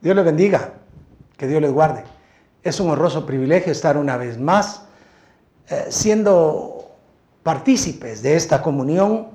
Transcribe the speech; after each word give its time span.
Dios 0.00 0.14
les 0.14 0.24
bendiga, 0.24 0.74
que 1.36 1.46
Dios 1.46 1.60
les 1.60 1.72
guarde. 1.72 2.04
Es 2.62 2.78
un 2.80 2.90
honroso 2.90 3.26
privilegio 3.26 3.72
estar 3.72 3.96
una 3.96 4.16
vez 4.16 4.38
más 4.38 4.82
eh, 5.68 5.86
siendo 5.90 6.90
partícipes 7.42 8.22
de 8.22 8.36
esta 8.36 8.62
comunión 8.62 9.28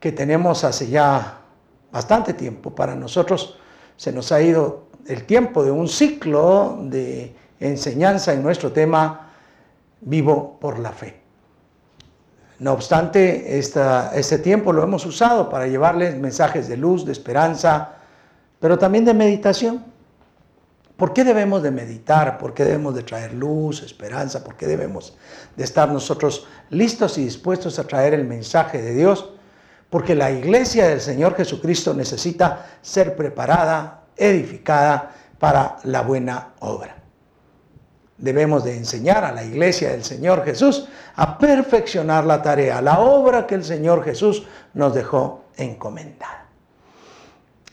que 0.00 0.12
tenemos 0.12 0.64
hace 0.64 0.88
ya 0.88 1.40
bastante 1.92 2.32
tiempo. 2.34 2.74
Para 2.74 2.94
nosotros 2.94 3.58
se 3.96 4.12
nos 4.12 4.32
ha 4.32 4.40
ido 4.40 4.88
el 5.06 5.24
tiempo 5.24 5.64
de 5.64 5.70
un 5.70 5.88
ciclo 5.88 6.78
de 6.82 7.34
enseñanza 7.60 8.32
en 8.32 8.42
nuestro 8.42 8.72
tema 8.72 9.32
vivo 10.00 10.58
por 10.60 10.78
la 10.78 10.92
fe. 10.92 11.20
No 12.60 12.72
obstante, 12.72 13.58
este 13.58 14.38
tiempo 14.38 14.72
lo 14.72 14.82
hemos 14.82 15.06
usado 15.06 15.48
para 15.48 15.66
llevarles 15.66 16.16
mensajes 16.16 16.68
de 16.68 16.76
luz, 16.76 17.04
de 17.04 17.12
esperanza, 17.12 17.96
pero 18.58 18.78
también 18.78 19.04
de 19.04 19.14
meditación. 19.14 19.84
¿Por 20.98 21.12
qué 21.12 21.22
debemos 21.22 21.62
de 21.62 21.70
meditar? 21.70 22.38
¿Por 22.38 22.52
qué 22.52 22.64
debemos 22.64 22.92
de 22.92 23.04
traer 23.04 23.32
luz, 23.32 23.84
esperanza? 23.84 24.42
¿Por 24.42 24.56
qué 24.56 24.66
debemos 24.66 25.16
de 25.54 25.62
estar 25.62 25.88
nosotros 25.92 26.48
listos 26.70 27.16
y 27.18 27.24
dispuestos 27.24 27.78
a 27.78 27.84
traer 27.86 28.14
el 28.14 28.24
mensaje 28.24 28.82
de 28.82 28.96
Dios? 28.96 29.30
Porque 29.90 30.16
la 30.16 30.32
iglesia 30.32 30.88
del 30.88 31.00
Señor 31.00 31.36
Jesucristo 31.36 31.94
necesita 31.94 32.66
ser 32.82 33.14
preparada, 33.14 34.06
edificada 34.16 35.14
para 35.38 35.76
la 35.84 36.02
buena 36.02 36.54
obra. 36.58 36.96
Debemos 38.16 38.64
de 38.64 38.76
enseñar 38.76 39.24
a 39.24 39.30
la 39.30 39.44
iglesia 39.44 39.92
del 39.92 40.02
Señor 40.02 40.44
Jesús 40.44 40.88
a 41.14 41.38
perfeccionar 41.38 42.24
la 42.24 42.42
tarea, 42.42 42.82
la 42.82 42.98
obra 42.98 43.46
que 43.46 43.54
el 43.54 43.62
Señor 43.62 44.02
Jesús 44.02 44.48
nos 44.74 44.96
dejó 44.96 45.44
encomendada. 45.56 46.46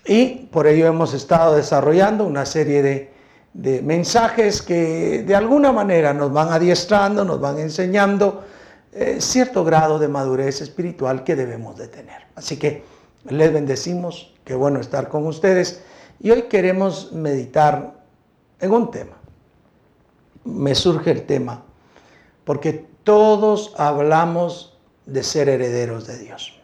Y 0.05 0.47
por 0.51 0.67
ello 0.67 0.85
hemos 0.85 1.15
estado 1.15 1.55
desarrollando 1.55 2.23
una 2.25 2.45
serie 2.45 2.83
de 2.83 3.14
de 3.55 3.81
mensajes 3.81 4.61
que 4.61 5.23
de 5.25 5.33
alguna 5.33 5.71
manera 5.71 6.13
nos 6.13 6.31
van 6.33 6.51
adiestrando, 6.51 7.23
nos 7.23 7.39
van 7.39 7.57
enseñando 7.57 8.43
eh, 8.91 9.21
cierto 9.21 9.63
grado 9.63 9.97
de 9.97 10.09
madurez 10.09 10.59
espiritual 10.59 11.23
que 11.23 11.37
debemos 11.37 11.77
de 11.77 11.87
tener. 11.87 12.23
Así 12.35 12.57
que 12.57 12.83
les 13.29 13.53
bendecimos, 13.53 14.33
qué 14.43 14.55
bueno 14.55 14.81
estar 14.81 15.07
con 15.07 15.25
ustedes 15.25 15.81
y 16.19 16.31
hoy 16.31 16.43
queremos 16.43 17.13
meditar 17.13 18.03
en 18.59 18.71
un 18.71 18.91
tema. 18.91 19.15
Me 20.43 20.75
surge 20.75 21.11
el 21.11 21.25
tema 21.25 21.63
porque 22.43 22.85
todos 23.05 23.73
hablamos 23.77 24.77
de 25.05 25.23
ser 25.23 25.47
herederos 25.47 26.07
de 26.07 26.17
Dios. 26.19 26.59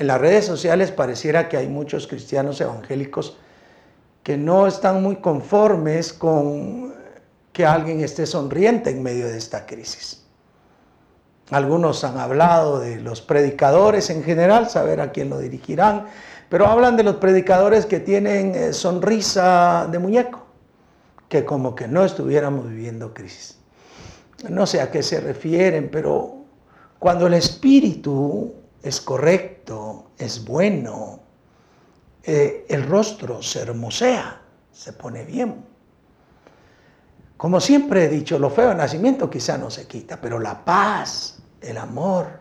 En 0.00 0.06
las 0.06 0.18
redes 0.18 0.46
sociales 0.46 0.90
pareciera 0.90 1.50
que 1.50 1.58
hay 1.58 1.68
muchos 1.68 2.06
cristianos 2.06 2.58
evangélicos 2.62 3.36
que 4.22 4.38
no 4.38 4.66
están 4.66 5.02
muy 5.02 5.16
conformes 5.16 6.14
con 6.14 6.94
que 7.52 7.66
alguien 7.66 8.00
esté 8.00 8.24
sonriente 8.24 8.88
en 8.88 9.02
medio 9.02 9.28
de 9.28 9.36
esta 9.36 9.66
crisis. 9.66 10.24
Algunos 11.50 12.02
han 12.02 12.16
hablado 12.16 12.80
de 12.80 12.98
los 12.98 13.20
predicadores 13.20 14.08
en 14.08 14.24
general, 14.24 14.70
saber 14.70 15.02
a 15.02 15.12
quién 15.12 15.28
lo 15.28 15.38
dirigirán, 15.38 16.06
pero 16.48 16.66
hablan 16.66 16.96
de 16.96 17.02
los 17.02 17.16
predicadores 17.16 17.84
que 17.84 18.00
tienen 18.00 18.54
eh, 18.54 18.72
sonrisa 18.72 19.86
de 19.92 19.98
muñeco, 19.98 20.46
que 21.28 21.44
como 21.44 21.74
que 21.74 21.86
no 21.86 22.06
estuviéramos 22.06 22.66
viviendo 22.66 23.12
crisis. 23.12 23.58
No 24.48 24.66
sé 24.66 24.80
a 24.80 24.90
qué 24.90 25.02
se 25.02 25.20
refieren, 25.20 25.90
pero 25.92 26.36
cuando 26.98 27.26
el 27.26 27.34
espíritu 27.34 28.54
es 28.82 28.98
correcto, 29.02 29.49
es 30.20 30.44
bueno, 30.44 31.20
eh, 32.22 32.66
el 32.68 32.86
rostro 32.86 33.42
se 33.42 33.60
hermosea, 33.60 34.40
se 34.70 34.92
pone 34.92 35.24
bien. 35.24 35.64
Como 37.36 37.60
siempre 37.60 38.04
he 38.04 38.08
dicho, 38.08 38.38
lo 38.38 38.50
feo 38.50 38.68
de 38.68 38.74
nacimiento 38.74 39.30
quizá 39.30 39.56
no 39.56 39.70
se 39.70 39.86
quita, 39.86 40.20
pero 40.20 40.38
la 40.38 40.64
paz, 40.64 41.38
el 41.62 41.78
amor, 41.78 42.40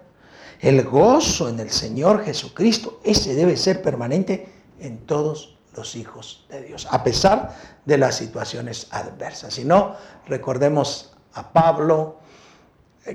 el 0.59 0.84
gozo 0.84 1.47
en 1.47 1.59
el 1.59 1.69
Señor 1.69 2.23
Jesucristo, 2.25 3.00
ese 3.03 3.34
debe 3.34 3.56
ser 3.56 3.81
permanente 3.81 4.51
en 4.79 5.06
todos 5.06 5.57
los 5.73 5.95
hijos 5.95 6.45
de 6.50 6.63
Dios, 6.63 6.88
a 6.91 7.01
pesar 7.03 7.56
de 7.85 7.97
las 7.97 8.16
situaciones 8.16 8.88
adversas. 8.91 9.53
Si 9.53 9.63
no, 9.63 9.95
recordemos 10.28 11.13
a 11.34 11.53
Pablo, 11.53 12.18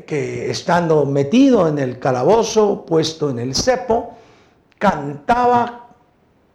que 0.07 0.51
estando 0.51 1.05
metido 1.05 1.69
en 1.69 1.79
el 1.79 1.99
calabozo, 1.99 2.85
puesto 2.87 3.31
en 3.31 3.39
el 3.39 3.55
cepo, 3.55 4.17
cantaba 4.85 5.87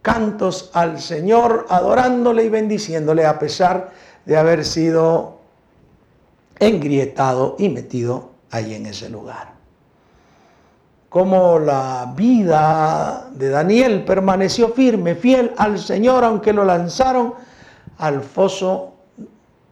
cantos 0.02 0.70
al 0.72 1.00
Señor, 1.00 1.66
adorándole 1.68 2.44
y 2.44 2.48
bendiciéndole 2.48 3.26
a 3.26 3.40
pesar 3.40 3.90
de 4.24 4.36
haber 4.36 4.64
sido 4.64 5.40
engrietado 6.60 7.56
y 7.58 7.70
metido 7.70 8.30
ahí 8.52 8.74
en 8.74 8.86
ese 8.86 9.10
lugar. 9.10 9.54
Como 11.08 11.58
la 11.58 12.12
vida 12.14 13.30
de 13.32 13.48
Daniel 13.48 14.04
permaneció 14.04 14.68
firme, 14.68 15.16
fiel 15.16 15.52
al 15.56 15.80
Señor, 15.80 16.22
aunque 16.22 16.52
lo 16.52 16.64
lanzaron 16.64 17.34
al 17.98 18.22
foso 18.22 18.92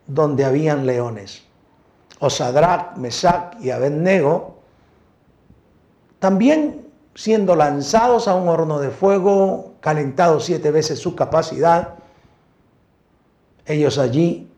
donde 0.05 0.45
habían 0.45 0.85
leones 0.85 1.45
o 2.19 2.29
Sadrach, 2.29 2.97
Mesach 2.97 3.55
y 3.61 3.71
Abednego, 3.71 4.57
también 6.19 6.88
siendo 7.19 7.57
lanzados 7.57 8.29
a 8.29 8.37
un 8.37 8.49
horno 8.49 8.79
de 8.79 8.91
fuego, 8.91 9.75
calentado 9.81 10.39
siete 10.39 10.71
veces 10.71 11.01
su 11.01 11.17
capacidad, 11.17 11.95
ellos 13.67 13.99
allí, 13.99 14.49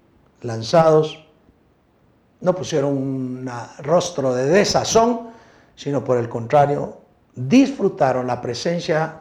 lanzados, 0.42 1.26
no 2.42 2.54
pusieron 2.54 2.98
un 2.98 3.50
rostro 3.78 4.34
de 4.34 4.44
desazón, 4.44 5.30
sino 5.74 6.04
por 6.04 6.18
el 6.18 6.28
contrario, 6.28 6.98
disfrutaron 7.34 8.26
la 8.26 8.42
presencia 8.42 9.20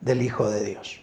del 0.00 0.22
Hijo 0.22 0.48
de 0.48 0.64
Dios. 0.64 1.00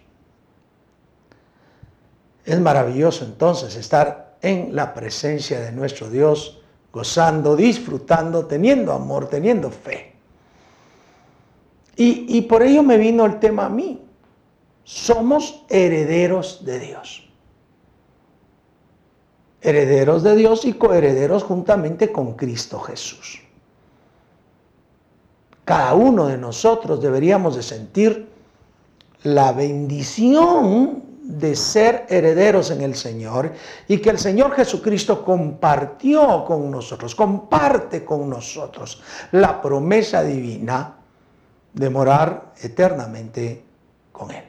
Es 2.45 2.59
maravilloso 2.61 3.25
entonces 3.25 3.75
estar 3.75 4.37
en 4.41 4.73
la 4.73 4.93
presencia 4.93 5.59
de 5.59 5.73
nuestro 5.73 6.09
Dios, 6.09 6.61
gozando, 6.93 7.57
disfrutando, 7.57 8.45
teniendo 8.45 8.93
amor, 8.93 9.27
teniendo 9.27 9.69
fe. 9.69 10.12
Y, 11.95 12.41
por 12.41 12.63
ello 12.63 12.81
me 12.81 12.97
vino 12.97 13.25
el 13.25 13.39
tema 13.39 13.65
a 13.65 13.69
mí. 13.69 14.01
Somos 14.83 15.63
herederos 15.69 16.65
de 16.65 16.79
Dios. 16.79 17.29
Herederos 19.61 20.23
de 20.23 20.35
Dios 20.35 20.65
y 20.65 20.73
coherederos 20.73 21.43
juntamente 21.43 22.11
con 22.11 22.33
Cristo 22.33 22.79
Jesús. 22.79 23.41
Cada 25.63 25.93
uno 25.93 26.27
de 26.27 26.37
nosotros 26.37 27.01
deberíamos 27.01 27.55
de 27.55 27.63
sentir 27.63 28.27
la 29.23 29.53
bendición 29.53 31.03
de 31.21 31.55
ser 31.55 32.05
herederos 32.09 32.71
en 32.71 32.81
el 32.81 32.95
Señor 32.95 33.53
y 33.87 33.99
que 33.99 34.09
el 34.09 34.19
Señor 34.19 34.51
Jesucristo 34.51 35.23
compartió 35.23 36.43
con 36.43 36.69
nosotros, 36.69 37.15
comparte 37.15 38.03
con 38.03 38.29
nosotros 38.29 39.01
la 39.31 39.61
promesa 39.61 40.21
divina 40.21 40.97
de 41.73 41.89
morar 41.89 42.53
eternamente 42.61 43.63
con 44.11 44.31
Él. 44.31 44.43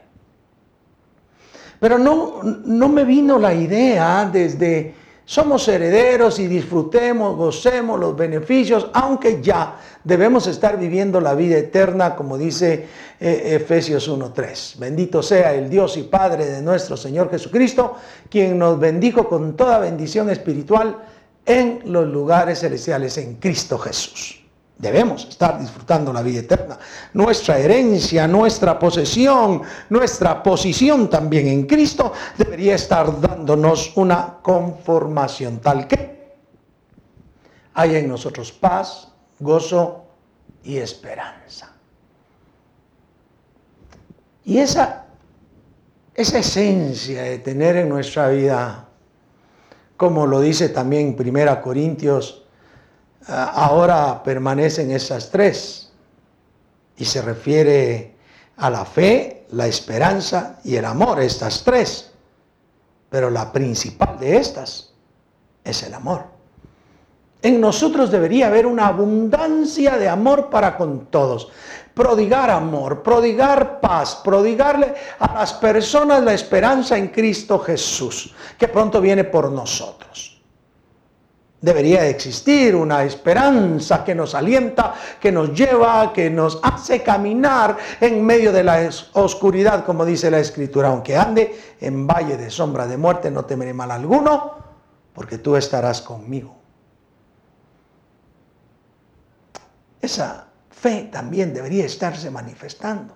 Pero 1.79 1.97
no, 1.97 2.41
no 2.43 2.89
me 2.89 3.03
vino 3.03 3.37
la 3.37 3.53
idea 3.53 4.29
desde 4.31 4.93
somos 5.27 5.67
herederos 5.67 6.37
y 6.37 6.45
disfrutemos, 6.45 7.35
gocemos 7.35 7.99
los 7.99 8.15
beneficios, 8.15 8.91
aunque 8.93 9.41
ya 9.41 9.79
debemos 10.03 10.45
estar 10.45 10.77
viviendo 10.77 11.19
la 11.19 11.33
vida 11.33 11.57
eterna, 11.57 12.15
como 12.15 12.37
dice 12.37 12.85
eh, 13.19 13.55
Efesios 13.55 14.07
1.3. 14.07 14.77
Bendito 14.77 15.23
sea 15.23 15.55
el 15.55 15.67
Dios 15.67 15.97
y 15.97 16.03
Padre 16.03 16.45
de 16.45 16.61
nuestro 16.61 16.95
Señor 16.95 17.31
Jesucristo, 17.31 17.95
quien 18.29 18.59
nos 18.59 18.79
bendijo 18.79 19.27
con 19.27 19.57
toda 19.57 19.79
bendición 19.79 20.29
espiritual 20.29 20.95
en 21.43 21.81
los 21.85 22.07
lugares 22.07 22.59
celestiales 22.59 23.17
en 23.17 23.35
Cristo 23.35 23.79
Jesús. 23.79 24.44
Debemos 24.77 25.25
estar 25.29 25.57
disfrutando 25.57 26.11
la 26.11 26.21
vida 26.21 26.41
eterna. 26.41 26.77
Nuestra 27.13 27.57
herencia, 27.57 28.27
nuestra 28.27 28.77
posesión, 28.77 29.61
nuestra 29.89 30.43
posición 30.43 31.09
también 31.09 31.47
en 31.47 31.65
Cristo 31.65 32.11
debería 32.37 32.75
estar 32.75 33.21
dándonos 33.21 33.95
una 33.95 34.39
conformación 34.41 35.59
tal 35.59 35.87
que 35.87 36.35
haya 37.73 37.99
en 37.99 38.09
nosotros 38.09 38.51
paz, 38.51 39.07
gozo 39.39 40.03
y 40.63 40.77
esperanza. 40.77 41.71
Y 44.43 44.57
esa, 44.57 45.05
esa 46.13 46.39
esencia 46.39 47.23
de 47.23 47.39
tener 47.39 47.77
en 47.77 47.87
nuestra 47.87 48.27
vida, 48.27 48.89
como 49.95 50.27
lo 50.27 50.41
dice 50.41 50.67
también 50.67 51.15
Primera 51.15 51.61
Corintios 51.61 52.44
ahora 53.27 54.23
permanecen 54.23 54.91
esas 54.91 55.29
tres 55.29 55.91
y 56.97 57.05
se 57.05 57.21
refiere 57.21 58.15
a 58.57 58.69
la 58.69 58.85
fe, 58.85 59.35
fe, 59.35 59.45
la 59.51 59.67
esperanza 59.67 60.59
y 60.63 60.75
el 60.75 60.85
amor, 60.85 61.21
estas 61.21 61.63
tres. 61.63 62.11
Pero 63.09 63.29
la 63.29 63.51
principal 63.51 64.19
de 64.19 64.37
estas 64.37 64.91
es 65.63 65.83
el 65.83 65.93
amor. 65.93 66.25
En 67.41 67.61
nosotros 67.61 68.09
debería 68.09 68.47
haber 68.47 68.65
una 68.65 68.87
abundancia 68.87 69.97
de 69.97 70.09
amor 70.09 70.49
para 70.49 70.75
con 70.77 71.07
todos. 71.07 71.49
Prodigar 71.93 72.49
amor, 72.49 73.03
prodigar 73.03 73.79
paz, 73.79 74.19
prodigarle 74.23 74.95
a 75.19 75.33
las 75.35 75.53
personas 75.53 76.23
la 76.23 76.33
esperanza 76.33 76.97
en 76.97 77.09
Cristo 77.09 77.59
Jesús, 77.59 78.33
que 78.57 78.67
pronto 78.67 78.99
viene 78.99 79.23
por 79.23 79.51
nosotros. 79.51 80.34
Debería 81.61 82.07
existir 82.07 82.75
una 82.75 83.03
esperanza 83.03 84.03
que 84.03 84.13
nos 84.13 84.35
alienta, 84.35 84.93
que 85.19 85.31
nos 85.31 85.53
lleva, 85.53 86.13
que 86.13 86.29
nos 86.29 86.59
hace 86.61 87.01
caminar 87.01 87.77
en 87.99 88.23
medio 88.23 88.51
de 88.51 88.63
la 88.63 88.89
oscuridad, 89.13 89.83
como 89.85 90.05
dice 90.05 90.29
la 90.29 90.39
Escritura. 90.39 90.89
Aunque 90.89 91.17
ande 91.17 91.59
en 91.79 92.05
valle 92.05 92.37
de 92.37 92.49
sombra 92.49 92.85
de 92.85 92.97
muerte, 92.97 93.31
no 93.31 93.45
temeré 93.45 93.73
mal 93.73 93.89
alguno, 93.89 94.53
porque 95.13 95.37
tú 95.37 95.55
estarás 95.55 96.01
conmigo. 96.01 96.55
Esa 100.01 100.45
fe 100.69 101.09
también 101.11 101.51
debería 101.53 101.85
estarse 101.85 102.29
manifestando. 102.29 103.15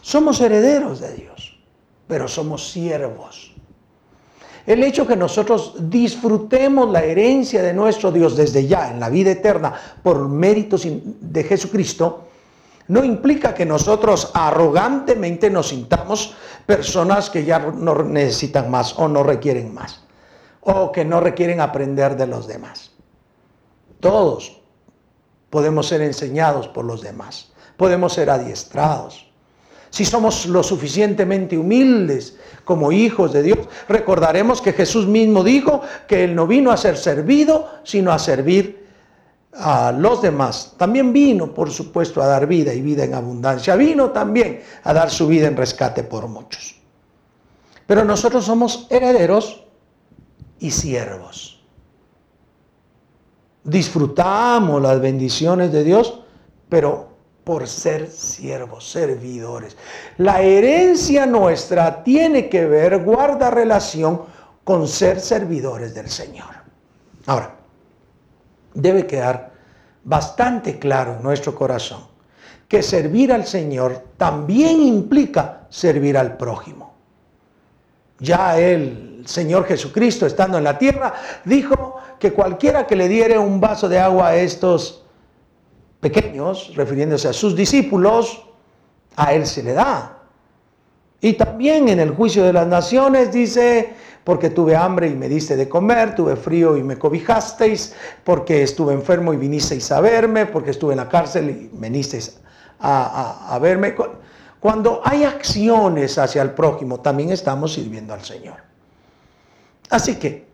Somos 0.00 0.40
herederos 0.40 1.00
de 1.00 1.12
Dios, 1.14 1.58
pero 2.06 2.28
somos 2.28 2.70
siervos. 2.70 3.53
El 4.66 4.82
hecho 4.82 5.06
que 5.06 5.16
nosotros 5.16 5.74
disfrutemos 5.78 6.90
la 6.90 7.02
herencia 7.02 7.62
de 7.62 7.74
nuestro 7.74 8.10
Dios 8.10 8.36
desde 8.36 8.66
ya 8.66 8.90
en 8.90 8.98
la 8.98 9.10
vida 9.10 9.30
eterna 9.30 9.74
por 10.02 10.28
méritos 10.28 10.86
de 10.86 11.44
Jesucristo, 11.44 12.28
no 12.88 13.04
implica 13.04 13.54
que 13.54 13.66
nosotros 13.66 14.30
arrogantemente 14.34 15.50
nos 15.50 15.68
sintamos 15.68 16.34
personas 16.66 17.30
que 17.30 17.44
ya 17.44 17.58
no 17.58 18.02
necesitan 18.02 18.70
más 18.70 18.98
o 18.98 19.08
no 19.08 19.22
requieren 19.22 19.72
más, 19.72 20.00
o 20.60 20.92
que 20.92 21.04
no 21.04 21.20
requieren 21.20 21.60
aprender 21.60 22.16
de 22.16 22.26
los 22.26 22.46
demás. 22.46 22.92
Todos 24.00 24.60
podemos 25.50 25.88
ser 25.88 26.02
enseñados 26.02 26.68
por 26.68 26.84
los 26.84 27.00
demás, 27.00 27.52
podemos 27.76 28.14
ser 28.14 28.30
adiestrados. 28.30 29.30
Si 29.94 30.04
somos 30.04 30.46
lo 30.46 30.64
suficientemente 30.64 31.56
humildes 31.56 32.36
como 32.64 32.90
hijos 32.90 33.32
de 33.32 33.44
Dios, 33.44 33.58
recordaremos 33.88 34.60
que 34.60 34.72
Jesús 34.72 35.06
mismo 35.06 35.44
dijo 35.44 35.82
que 36.08 36.24
Él 36.24 36.34
no 36.34 36.48
vino 36.48 36.72
a 36.72 36.76
ser 36.76 36.96
servido, 36.96 37.68
sino 37.84 38.10
a 38.10 38.18
servir 38.18 38.88
a 39.52 39.92
los 39.92 40.20
demás. 40.20 40.74
También 40.76 41.12
vino, 41.12 41.54
por 41.54 41.70
supuesto, 41.70 42.20
a 42.20 42.26
dar 42.26 42.48
vida 42.48 42.74
y 42.74 42.82
vida 42.82 43.04
en 43.04 43.14
abundancia. 43.14 43.76
Vino 43.76 44.10
también 44.10 44.62
a 44.82 44.92
dar 44.92 45.10
su 45.10 45.28
vida 45.28 45.46
en 45.46 45.56
rescate 45.56 46.02
por 46.02 46.26
muchos. 46.26 46.74
Pero 47.86 48.04
nosotros 48.04 48.44
somos 48.44 48.88
herederos 48.90 49.62
y 50.58 50.72
siervos 50.72 51.54
disfrutamos 53.64 54.80
las 54.82 55.00
bendiciones 55.00 55.72
de 55.72 55.84
Dios, 55.84 56.20
pero 56.68 57.13
por 57.44 57.68
ser 57.68 58.10
siervos, 58.10 58.90
servidores. 58.90 59.76
La 60.18 60.40
herencia 60.40 61.26
nuestra 61.26 62.02
tiene 62.02 62.48
que 62.48 62.66
ver, 62.66 63.04
guarda 63.04 63.50
relación 63.50 64.22
con 64.64 64.88
ser 64.88 65.20
servidores 65.20 65.94
del 65.94 66.08
Señor. 66.08 66.54
Ahora, 67.26 67.54
debe 68.72 69.06
quedar 69.06 69.52
bastante 70.02 70.78
claro 70.78 71.16
en 71.16 71.22
nuestro 71.22 71.54
corazón 71.54 72.06
que 72.68 72.82
servir 72.82 73.32
al 73.32 73.46
Señor 73.46 74.04
también 74.16 74.80
implica 74.80 75.66
servir 75.68 76.16
al 76.16 76.36
prójimo. 76.36 76.94
Ya 78.18 78.58
el 78.58 79.22
Señor 79.26 79.66
Jesucristo, 79.66 80.26
estando 80.26 80.58
en 80.58 80.64
la 80.64 80.78
tierra, 80.78 81.12
dijo, 81.44 81.96
que 82.18 82.32
cualquiera 82.32 82.86
que 82.86 82.96
le 82.96 83.08
diere 83.08 83.38
un 83.38 83.60
vaso 83.60 83.88
de 83.88 83.98
agua 83.98 84.28
a 84.28 84.36
estos 84.36 85.03
pequeños, 86.04 86.76
refiriéndose 86.76 87.28
a 87.28 87.32
sus 87.32 87.56
discípulos, 87.56 88.44
a 89.16 89.32
él 89.32 89.46
se 89.46 89.62
le 89.62 89.72
da. 89.72 90.18
Y 91.22 91.32
también 91.32 91.88
en 91.88 91.98
el 91.98 92.10
juicio 92.10 92.44
de 92.44 92.52
las 92.52 92.66
naciones 92.66 93.32
dice, 93.32 93.94
porque 94.22 94.50
tuve 94.50 94.76
hambre 94.76 95.08
y 95.08 95.14
me 95.14 95.30
diste 95.30 95.56
de 95.56 95.66
comer, 95.66 96.14
tuve 96.14 96.36
frío 96.36 96.76
y 96.76 96.82
me 96.82 96.98
cobijasteis, 96.98 97.94
porque 98.22 98.62
estuve 98.62 98.92
enfermo 98.92 99.32
y 99.32 99.38
vinisteis 99.38 99.90
a 99.90 100.02
verme, 100.02 100.44
porque 100.44 100.72
estuve 100.72 100.92
en 100.92 100.98
la 100.98 101.08
cárcel 101.08 101.48
y 101.48 101.70
vinisteis 101.72 102.38
a, 102.80 103.54
a 103.54 103.58
verme. 103.58 103.94
Cuando 104.60 105.00
hay 105.04 105.24
acciones 105.24 106.18
hacia 106.18 106.42
el 106.42 106.50
prójimo, 106.50 107.00
también 107.00 107.30
estamos 107.30 107.72
sirviendo 107.72 108.12
al 108.12 108.22
Señor. 108.22 108.56
Así 109.88 110.16
que 110.16 110.44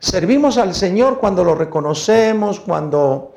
Servimos 0.00 0.58
al 0.58 0.74
Señor 0.74 1.18
cuando 1.18 1.42
lo 1.42 1.56
reconocemos, 1.56 2.60
cuando 2.60 3.34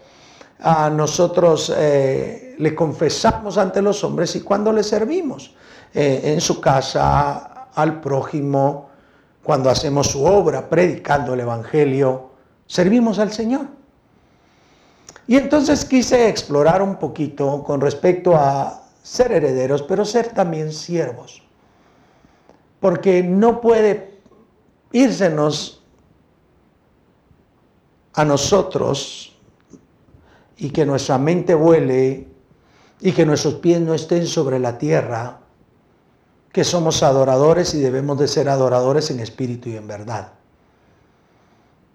a 0.62 0.90
nosotros 0.90 1.74
eh, 1.76 2.56
le 2.58 2.76
confesamos 2.76 3.58
ante 3.58 3.82
los 3.82 4.04
hombres 4.04 4.36
y 4.36 4.42
cuando 4.42 4.72
le 4.72 4.84
servimos 4.84 5.56
eh, 5.94 6.22
en 6.26 6.42
su 6.42 6.62
casa, 6.62 7.68
al 7.74 8.02
prójimo, 8.02 8.90
cuando 9.44 9.70
hacemos 9.70 10.08
su 10.08 10.24
obra, 10.24 10.70
predicando 10.70 11.34
el 11.34 11.40
Evangelio, 11.40 12.32
servimos 12.68 13.18
al 13.18 13.32
Señor. 13.32 13.68
Y 15.28 15.38
entonces 15.38 15.86
quise 15.86 16.28
explorar 16.28 16.82
un 16.82 16.98
poquito 16.98 17.64
con 17.64 17.82
respecto 17.82 18.36
a 18.36 18.84
ser 19.02 19.32
herederos, 19.32 19.82
pero 19.82 20.06
ser 20.06 20.30
también 20.30 20.72
siervos. 20.72 21.42
Porque 22.80 23.24
no 23.24 23.62
puede 23.62 24.20
írsenos 24.92 25.84
a 28.14 28.26
nosotros 28.26 29.40
y 30.62 30.70
que 30.70 30.86
nuestra 30.86 31.18
mente 31.18 31.56
vuele 31.56 32.28
y 33.00 33.12
que 33.14 33.26
nuestros 33.26 33.56
pies 33.56 33.82
no 33.82 33.96
estén 33.96 34.28
sobre 34.28 34.60
la 34.60 34.78
tierra, 34.78 35.40
que 36.52 36.64
somos 36.64 37.02
adoradores 37.02 37.74
y 37.74 37.80
debemos 37.80 38.20
de 38.20 38.28
ser 38.28 38.48
adoradores 38.48 39.10
en 39.10 39.22
espíritu 39.22 39.70
y 39.70 39.76
en 39.76 39.88
verdad. 39.88 40.34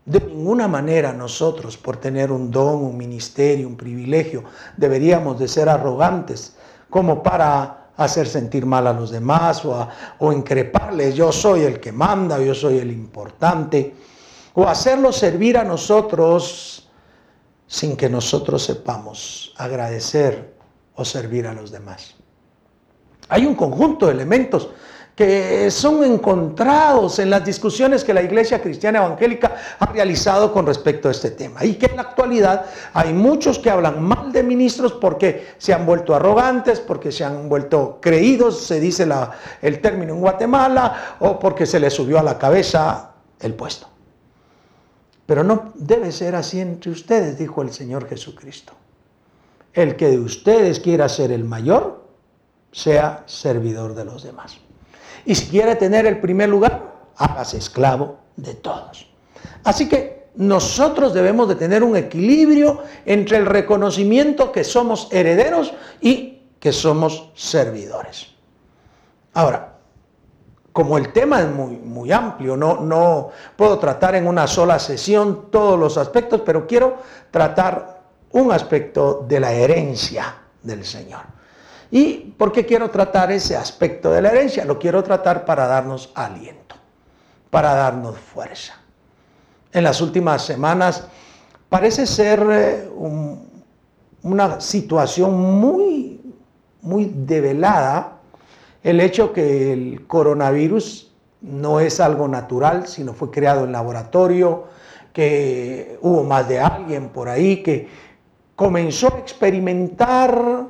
De 0.04 0.18
ninguna 0.18 0.66
manera 0.66 1.12
nosotros, 1.12 1.76
por 1.76 1.98
tener 1.98 2.32
un 2.32 2.50
don, 2.50 2.82
un 2.82 2.96
ministerio, 2.96 3.68
un 3.68 3.76
privilegio, 3.76 4.42
deberíamos 4.76 5.38
de 5.38 5.46
ser 5.46 5.68
arrogantes 5.68 6.56
como 6.90 7.22
para 7.22 7.90
hacer 7.96 8.26
sentir 8.26 8.66
mal 8.66 8.88
a 8.88 8.92
los 8.92 9.12
demás 9.12 9.64
o, 9.64 9.88
o 10.18 10.32
increparles, 10.32 11.14
yo 11.14 11.30
soy 11.30 11.62
el 11.62 11.78
que 11.78 11.92
manda, 11.92 12.42
yo 12.42 12.52
soy 12.52 12.78
el 12.78 12.90
importante 12.90 13.94
o 14.54 14.66
hacerlo 14.66 15.12
servir 15.12 15.56
a 15.56 15.62
nosotros 15.62 16.86
sin 17.66 17.96
que 17.96 18.08
nosotros 18.08 18.64
sepamos 18.64 19.54
agradecer 19.56 20.54
o 20.94 21.04
servir 21.04 21.46
a 21.46 21.52
los 21.52 21.70
demás. 21.70 22.14
Hay 23.28 23.44
un 23.44 23.54
conjunto 23.54 24.06
de 24.06 24.12
elementos 24.12 24.68
que 25.16 25.70
son 25.70 26.04
encontrados 26.04 27.18
en 27.18 27.30
las 27.30 27.42
discusiones 27.42 28.04
que 28.04 28.12
la 28.12 28.20
Iglesia 28.20 28.61
Cristiana 28.61 28.99
Evangélica 28.99 29.56
ha 29.78 29.87
realizado 29.87 30.52
con 30.52 30.66
respecto 30.66 31.08
a 31.08 31.11
este 31.11 31.30
tema. 31.30 31.64
Y 31.64 31.76
que 31.76 31.87
en 31.87 31.96
la 31.96 32.02
actualidad 32.02 32.66
hay 32.92 33.14
muchos 33.14 33.58
que 33.58 33.70
hablan 33.70 34.02
mal 34.02 34.30
de 34.30 34.42
ministros 34.42 34.92
porque 34.92 35.54
se 35.56 35.73
han 35.73 35.87
vuelto 35.87 36.14
arrogantes, 36.14 36.80
porque 36.80 37.11
se 37.11 37.25
han 37.25 37.49
vuelto 37.49 37.99
creídos, 38.00 38.61
se 38.66 38.78
dice 38.78 39.08
el 39.62 39.80
término 39.80 40.12
en 40.12 40.20
Guatemala, 40.20 41.16
o 41.20 41.38
porque 41.38 41.64
se 41.64 41.80
les 41.80 41.94
subió 41.94 42.18
a 42.18 42.23
la 42.23 42.37
cabeza 42.37 43.12
el 43.40 43.54
puesto. 43.54 43.88
Pero 45.26 45.42
no 45.42 45.73
debe 45.75 46.12
ser 46.12 46.37
así 46.37 46.61
entre 46.61 46.92
ustedes, 46.92 47.38
dijo 47.38 47.62
el 47.62 47.73
Señor 47.73 48.09
Jesucristo. 48.09 48.73
El 49.73 49.97
que 49.97 50.09
de 50.09 50.18
ustedes 50.18 50.80
quiera 50.80 51.09
ser 51.09 51.33
el 51.33 51.45
mayor, 51.45 52.06
sea 52.73 53.25
servidor 53.26 53.95
de 53.95 54.04
los 54.04 54.23
demás. 54.23 54.59
Y 55.25 55.35
si 55.35 55.49
quiere 55.49 55.75
tener 55.76 56.06
el 56.06 56.21
primer 56.21 56.49
lugar, 56.49 56.95
hágase 57.16 57.59
esclavo 57.59 58.18
de 58.37 58.54
todos. 58.54 59.09
Así 59.64 59.88
que 59.88 60.26
nosotros 60.37 61.12
debemos 61.12 61.49
de 61.49 61.56
tener 61.56 61.83
un 61.83 61.97
equilibrio 61.97 62.83
entre 63.04 63.38
el 63.38 63.47
reconocimiento 63.47 64.52
que 64.52 64.64
somos 64.64 65.09
herederos 65.11 65.73
y 66.00 66.42
que 66.61 66.73
somos 66.73 67.30
servidores. 67.35 68.28
Ahora, 69.33 69.75
como 70.76 70.99
el 70.99 71.11
tema 71.11 71.40
es 71.40 71.49
muy, 71.49 71.78
muy 71.78 72.12
amplio, 72.12 72.54
no, 72.54 72.83
no 72.83 73.30
puedo 73.56 73.78
tratar 73.78 74.14
en 74.14 74.26
una 74.26 74.47
sola 74.47 74.78
sesión 74.78 75.50
todos 75.50 75.80
los 75.80 75.97
aspectos, 75.97 76.42
pero 76.45 76.66
quiero 76.66 76.99
tratar 77.30 78.02
un 78.33 78.52
aspecto 78.52 79.25
de 79.26 79.40
la 79.40 79.52
herencia 79.52 80.37
del 80.62 80.85
Señor. 80.85 81.23
¿Y 81.90 82.35
por 82.37 82.52
qué 82.52 82.66
quiero 82.66 82.90
tratar 82.90 83.33
ese 83.33 83.56
aspecto 83.56 84.11
de 84.11 84.21
la 84.21 84.28
herencia? 84.28 84.66
Lo 84.66 84.78
quiero 84.78 85.02
tratar 85.02 85.47
para 85.47 85.66
darnos 85.66 86.12
aliento, 86.14 86.76
para 87.49 87.75
darnos 87.75 88.18
fuerza. 88.18 88.75
En 89.73 89.83
las 89.83 90.02
últimas 90.02 90.45
semanas 90.45 91.09
parece 91.71 92.06
ser 92.06 92.47
eh, 92.50 92.90
una 94.23 94.61
situación 94.61 95.40
muy, 95.40 96.21
muy 96.83 97.06
develada 97.14 98.15
el 98.83 99.00
hecho 99.00 99.33
que 99.33 99.73
el 99.73 100.06
coronavirus 100.06 101.12
no 101.40 101.80
es 101.80 102.00
algo 102.00 102.28
natural, 102.28 102.87
sino 102.87 103.12
fue 103.12 103.30
creado 103.30 103.64
en 103.64 103.73
laboratorio, 103.73 104.64
que 105.12 105.99
hubo 106.02 106.25
más 106.25 106.49
de 106.49 106.61
alguien 106.61 107.09
por 107.09 107.28
ahí 107.28 107.62
que 107.62 107.88
comenzó 108.54 109.14
a 109.14 109.18
experimentar 109.18 110.66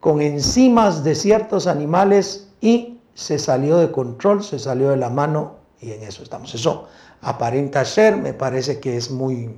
con 0.00 0.20
enzimas 0.20 1.04
de 1.04 1.14
ciertos 1.14 1.66
animales 1.66 2.48
y 2.60 2.98
se 3.14 3.38
salió 3.38 3.78
de 3.78 3.90
control, 3.90 4.42
se 4.42 4.58
salió 4.58 4.90
de 4.90 4.96
la 4.96 5.10
mano 5.10 5.56
y 5.80 5.92
en 5.92 6.02
eso 6.02 6.22
estamos. 6.22 6.54
Eso 6.54 6.88
aparenta 7.22 7.84
ser, 7.84 8.16
me 8.16 8.34
parece 8.34 8.80
que 8.80 8.96
es 8.96 9.10
muy 9.10 9.50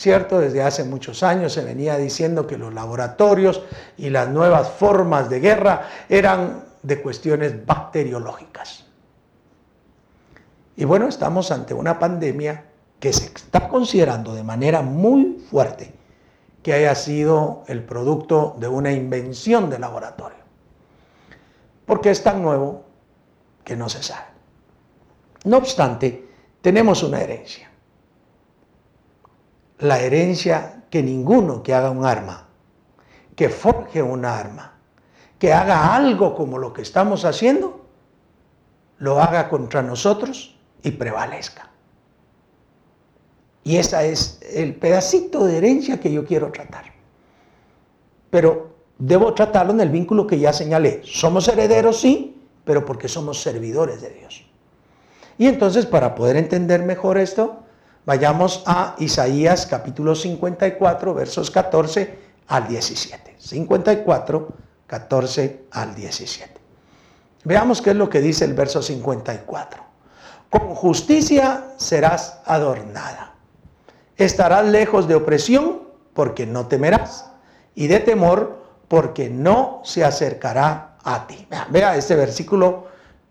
cierto, 0.00 0.38
desde 0.38 0.62
hace 0.62 0.84
muchos 0.84 1.22
años 1.22 1.52
se 1.52 1.62
venía 1.62 1.96
diciendo 1.96 2.46
que 2.46 2.56
los 2.56 2.72
laboratorios 2.72 3.62
y 3.98 4.10
las 4.10 4.28
nuevas 4.28 4.70
formas 4.70 5.28
de 5.28 5.40
guerra 5.40 5.88
eran 6.08 6.64
de 6.82 7.02
cuestiones 7.02 7.66
bacteriológicas. 7.66 8.86
Y 10.76 10.84
bueno, 10.84 11.08
estamos 11.08 11.50
ante 11.50 11.74
una 11.74 11.98
pandemia 11.98 12.64
que 12.98 13.12
se 13.12 13.26
está 13.26 13.68
considerando 13.68 14.34
de 14.34 14.42
manera 14.42 14.80
muy 14.80 15.44
fuerte 15.50 15.92
que 16.62 16.72
haya 16.72 16.94
sido 16.94 17.64
el 17.66 17.82
producto 17.84 18.56
de 18.58 18.68
una 18.68 18.92
invención 18.92 19.70
de 19.70 19.78
laboratorio. 19.78 20.38
Porque 21.84 22.10
es 22.10 22.22
tan 22.22 22.42
nuevo 22.42 22.84
que 23.64 23.76
no 23.76 23.88
se 23.88 24.02
sabe. 24.02 24.26
No 25.44 25.58
obstante, 25.58 26.28
tenemos 26.60 27.02
una 27.02 27.20
herencia. 27.20 27.69
La 29.80 30.00
herencia 30.00 30.84
que 30.90 31.02
ninguno 31.02 31.62
que 31.62 31.74
haga 31.74 31.90
un 31.90 32.04
arma, 32.04 32.48
que 33.36 33.48
forje 33.48 34.02
un 34.02 34.24
arma, 34.24 34.78
que 35.38 35.52
haga 35.52 35.94
algo 35.94 36.34
como 36.34 36.58
lo 36.58 36.72
que 36.72 36.82
estamos 36.82 37.24
haciendo, 37.24 37.86
lo 38.98 39.20
haga 39.20 39.48
contra 39.48 39.82
nosotros 39.82 40.58
y 40.82 40.90
prevalezca. 40.92 41.70
Y 43.64 43.76
ese 43.76 44.10
es 44.10 44.40
el 44.54 44.74
pedacito 44.74 45.44
de 45.44 45.58
herencia 45.58 46.00
que 46.00 46.12
yo 46.12 46.24
quiero 46.24 46.50
tratar. 46.50 46.84
Pero 48.30 48.74
debo 48.98 49.34
tratarlo 49.34 49.72
en 49.72 49.80
el 49.80 49.88
vínculo 49.88 50.26
que 50.26 50.38
ya 50.38 50.52
señalé. 50.52 51.00
Somos 51.04 51.48
herederos, 51.48 52.00
sí, 52.00 52.42
pero 52.64 52.84
porque 52.84 53.08
somos 53.08 53.40
servidores 53.42 54.00
de 54.02 54.10
Dios. 54.10 54.46
Y 55.38 55.46
entonces, 55.46 55.86
para 55.86 56.14
poder 56.14 56.36
entender 56.36 56.82
mejor 56.82 57.18
esto, 57.18 57.64
vayamos 58.04 58.62
a 58.66 58.94
Isaías 58.98 59.66
capítulo 59.66 60.14
54, 60.14 61.14
versos 61.14 61.50
14 61.50 62.18
al 62.48 62.68
17. 62.68 63.36
54, 63.38 64.48
14 64.86 65.64
al 65.70 65.94
17. 65.94 66.60
Veamos 67.44 67.80
qué 67.80 67.90
es 67.90 67.96
lo 67.96 68.10
que 68.10 68.20
dice 68.20 68.44
el 68.44 68.54
verso 68.54 68.82
54. 68.82 69.82
Con 70.50 70.74
justicia 70.74 71.74
serás 71.76 72.40
adornada 72.44 73.30
Estarás 74.20 74.66
lejos 74.66 75.08
de 75.08 75.14
opresión 75.14 75.80
porque 76.12 76.44
no 76.44 76.66
temerás 76.66 77.30
y 77.74 77.86
de 77.86 78.00
temor 78.00 78.62
porque 78.86 79.30
no 79.30 79.80
se 79.82 80.04
acercará 80.04 80.98
a 81.02 81.26
ti. 81.26 81.48
Vea, 81.70 81.96
este 81.96 82.16
versículo 82.16 82.88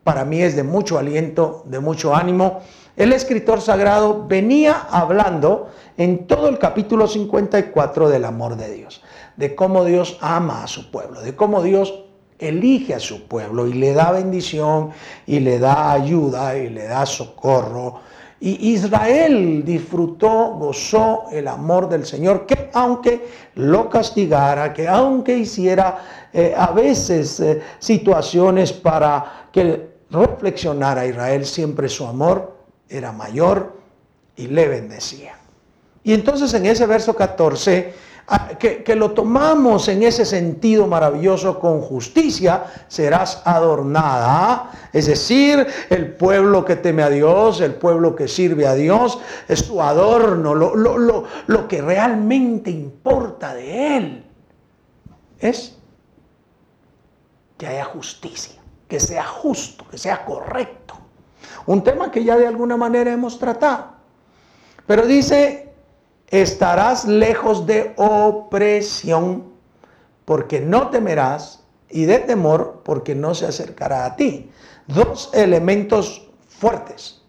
para 0.10 0.25
mí 0.25 0.42
es 0.42 0.56
de 0.56 0.63
mucho 0.63 0.98
aliento, 0.98 1.62
de 1.68 1.80
mucho 1.80 2.16
ánimo. 2.16 2.62
El 2.98 3.13
escritor 3.13 3.62
sagrado 3.62 4.25
venía 4.28 4.88
hablando 4.89 5.70
en 5.98 6.25
todo 6.25 6.50
el 6.50 6.58
capítulo 6.58 7.08
54 7.08 8.10
del 8.10 8.25
amor 8.25 8.56
de 8.56 8.74
Dios, 8.74 9.04
de 9.38 9.54
cómo 9.54 9.86
Dios 9.86 10.18
ama 10.20 10.63
a 10.63 10.68
su 10.68 10.89
pueblo, 10.89 11.22
de 11.22 11.36
cómo 11.36 11.62
Dios 11.62 12.06
elige 12.39 12.96
a 12.96 13.00
su 13.00 13.28
pueblo 13.28 13.68
y 13.68 13.74
le 13.74 13.94
da 13.94 14.12
bendición 14.12 14.89
y 15.28 15.42
le 15.42 15.60
da 15.60 15.92
ayuda 15.92 16.58
y 16.58 16.72
le 16.72 16.86
da 16.86 17.06
socorro 17.06 18.00
y 18.42 18.72
Israel 18.72 19.66
disfrutó, 19.66 20.56
gozó 20.58 21.25
el 21.32 21.48
amor 21.48 21.89
del 21.89 22.06
Señor, 22.06 22.46
que 22.46 22.70
aunque 22.74 23.28
lo 23.56 23.89
castigara, 23.89 24.74
que 24.74 24.88
aunque 24.88 25.38
hiciera 25.38 25.98
eh, 26.32 26.56
a 26.58 26.72
veces 26.72 27.42
eh, 27.42 27.62
situaciones 27.80 28.72
para 28.72 29.50
que 29.51 29.88
reflexionara 30.12 31.06
Israel, 31.06 31.46
siempre 31.46 31.89
su 31.89 32.06
amor 32.06 32.58
era 32.88 33.12
mayor 33.12 33.78
y 34.36 34.48
le 34.48 34.68
bendecía. 34.68 35.36
Y 36.04 36.13
entonces 36.13 36.54
en 36.54 36.66
ese 36.66 36.86
verso 36.86 37.16
14 37.16 37.94
Ah, 38.32 38.50
que, 38.60 38.96
lo 38.96 39.10
tomamos 39.10 39.88
en 39.88 40.04
ese 40.04 40.24
sentido 40.24 40.86
maravilloso 40.86 41.60
con 41.60 41.82
justicia, 41.82 42.63
serás 42.88 43.42
adornada. 43.44 44.70
Es 44.94 45.08
decir, 45.08 45.66
el 45.89 46.13
pueblo 46.13 46.63
que 46.63 46.75
teme 46.75 47.01
a 47.01 47.10
Dios, 47.10 47.60
el 47.60 47.74
pueblo 47.74 48.16
que 48.16 48.28
sirve 48.28 48.68
a 48.68 48.75
Dios, 48.75 49.18
es 49.48 49.62
su 49.62 49.82
adorno, 49.82 50.54
lo, 50.54 50.75
lo 50.75 51.68
que 51.68 51.82
realmente 51.82 52.70
importa 52.70 53.56
de 53.56 53.98
Él 53.98 54.25
es 55.39 55.75
que 57.58 57.66
haya 57.66 57.86
justicia, 57.86 58.59
que 58.89 59.00
sea 59.00 59.24
justo, 59.24 59.86
que 59.89 59.98
sea 59.98 60.25
correcto. 60.25 60.96
Un 61.67 61.84
tema 61.84 62.12
que 62.12 62.24
ya 62.25 62.36
de 62.36 62.48
alguna 62.48 62.75
manera 62.75 63.13
hemos 63.13 63.39
tratado. 63.39 63.91
Pero 64.86 65.05
dice 65.05 65.69
estarás 66.27 67.05
lejos 67.05 67.65
de 67.65 67.93
opresión, 67.98 69.53
porque 70.25 70.60
no 70.60 70.89
temerás, 70.89 71.63
y 71.89 72.05
de 72.05 72.19
temor, 72.19 72.81
porque 72.84 73.15
no 73.15 73.34
se 73.34 73.48
acercará 73.48 74.05
a 74.05 74.15
ti. 74.15 74.51
Dos 74.88 75.31
elementos 75.34 76.29
fuertes, 76.48 77.22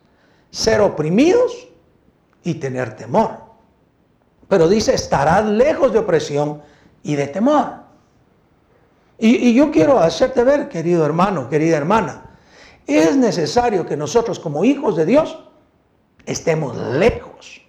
ser 0.50 0.80
oprimidos 0.80 1.68
y 2.42 2.54
tener 2.54 2.96
temor. 2.96 3.38
Pero 4.48 4.68
dice, 4.68 4.94
estarás 4.94 5.46
lejos 5.46 5.92
de 5.92 6.00
opresión 6.00 6.62
y 7.02 7.14
de 7.14 7.28
temor. 7.28 7.84
Y, 9.20 9.52
yo 9.52 9.70
quiero 9.70 9.98
hacerte 9.98 10.42
ver, 10.44 10.68
querido 10.70 11.04
hermano, 11.04 11.50
querida 11.50 11.76
hermana, 11.76 12.22
es 12.86 13.14
necesario 13.16 13.86
que 13.86 13.96
nosotros 13.96 14.38
como 14.38 14.64
hijos 14.64 14.96
de 14.96 15.04
Dios 15.04 15.38
estemos 16.24 16.74
lejos 16.76 17.60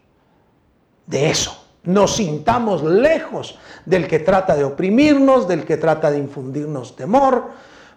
de 1.06 1.30
eso. 1.30 1.58
Nos 1.84 2.16
sintamos 2.16 2.84
lejos 2.84 3.60
del 3.86 4.08
que 4.08 4.20
trata 4.20 4.56
de 4.56 4.64
oprimirnos, 4.64 5.48
del 5.48 5.66
que 5.66 5.76
trata 5.76 6.10
de 6.10 6.20
infundirnos 6.20 6.96
temor. 6.96 7.50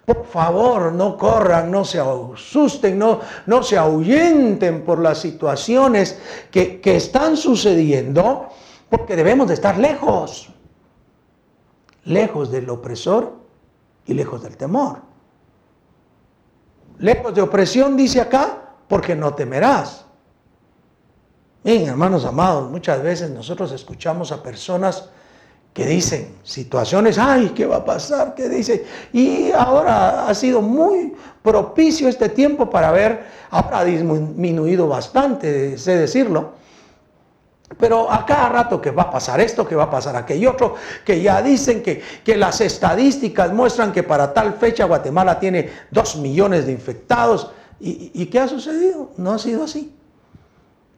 Por 0.04 0.26
favor, 0.26 0.92
no 0.92 1.16
corran, 1.16 1.70
no 1.70 1.84
se 1.84 2.00
asusten, 2.00 2.98
no, 2.98 3.20
no 3.46 3.62
se 3.62 3.78
ahuyenten 3.78 4.84
por 4.84 4.98
las 4.98 5.18
situaciones 5.18 6.18
que, 6.50 6.80
que 6.80 6.96
están 6.96 7.36
sucediendo, 7.36 8.48
porque 8.90 9.14
debemos 9.14 9.46
de 9.48 9.54
estar 9.54 9.78
lejos, 9.78 10.48
lejos 12.04 12.50
del 12.50 12.68
opresor 12.68 13.43
y 14.06 14.14
lejos 14.14 14.42
del 14.42 14.56
temor. 14.56 14.98
Lejos 16.98 17.34
de 17.34 17.42
opresión, 17.42 17.96
dice 17.96 18.20
acá, 18.20 18.74
porque 18.88 19.14
no 19.14 19.34
temerás. 19.34 20.04
Bien, 21.62 21.88
hermanos 21.88 22.24
amados, 22.24 22.70
muchas 22.70 23.02
veces 23.02 23.30
nosotros 23.30 23.72
escuchamos 23.72 24.30
a 24.32 24.42
personas 24.42 25.08
que 25.72 25.86
dicen 25.86 26.36
situaciones, 26.44 27.18
ay, 27.18 27.52
¿qué 27.54 27.66
va 27.66 27.76
a 27.78 27.84
pasar? 27.84 28.34
¿Qué 28.34 28.48
dice? 28.48 28.86
Y 29.12 29.50
ahora 29.50 30.28
ha 30.28 30.34
sido 30.34 30.60
muy 30.60 31.14
propicio 31.42 32.08
este 32.08 32.28
tiempo 32.28 32.70
para 32.70 32.92
ver, 32.92 33.24
ahora 33.50 33.80
ha 33.80 33.84
disminuido 33.84 34.86
bastante, 34.86 35.76
sé 35.76 35.96
decirlo, 35.96 36.52
pero 37.78 38.10
a 38.10 38.24
cada 38.24 38.48
rato 38.48 38.80
que 38.80 38.90
va 38.90 39.04
a 39.04 39.10
pasar 39.10 39.40
esto, 39.40 39.66
que 39.66 39.76
va 39.76 39.84
a 39.84 39.90
pasar 39.90 40.16
aquello 40.16 40.52
otro, 40.52 40.74
que 41.04 41.20
ya 41.20 41.42
dicen 41.42 41.82
que, 41.82 42.02
que 42.24 42.36
las 42.36 42.60
estadísticas 42.60 43.52
muestran 43.52 43.92
que 43.92 44.02
para 44.02 44.32
tal 44.32 44.54
fecha 44.54 44.84
Guatemala 44.84 45.38
tiene 45.38 45.70
dos 45.90 46.16
millones 46.16 46.66
de 46.66 46.72
infectados. 46.72 47.50
¿Y 47.80 48.26
qué 48.26 48.40
ha 48.40 48.48
sucedido? 48.48 49.10
No 49.16 49.32
ha 49.32 49.38
sido 49.38 49.64
así. 49.64 49.94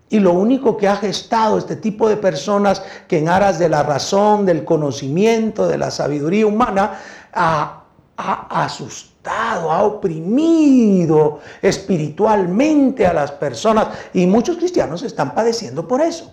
Y 0.09 0.21
lo 0.21 0.33
único 0.33 0.77
que 0.77 0.87
ha 0.87 0.97
gestado 0.97 1.59
este 1.59 1.75
tipo 1.77 2.09
de 2.09 2.17
personas 2.17 2.83
que 3.09 3.19
en 3.19 3.29
aras 3.29 3.59
de 3.59 3.69
la 3.69 3.83
razón, 3.83 4.47
del 4.47 4.65
conocimiento, 4.65 5.67
de 5.67 5.79
la 5.79 5.91
sabiduría 5.91 6.47
humana, 6.47 7.01
ha, 7.33 7.83
asustado, 8.17 9.73
ha 9.73 9.83
oprimido 9.83 11.41
espiritualmente 11.61 13.05
a 13.05 13.13
las 13.13 13.33
personas. 13.33 13.89
Y 14.15 14.27
muchos 14.27 14.59
cristianos 14.59 15.03
están 15.03 15.35
padeciendo 15.35 15.89
por 15.89 16.01
eso. 16.01 16.33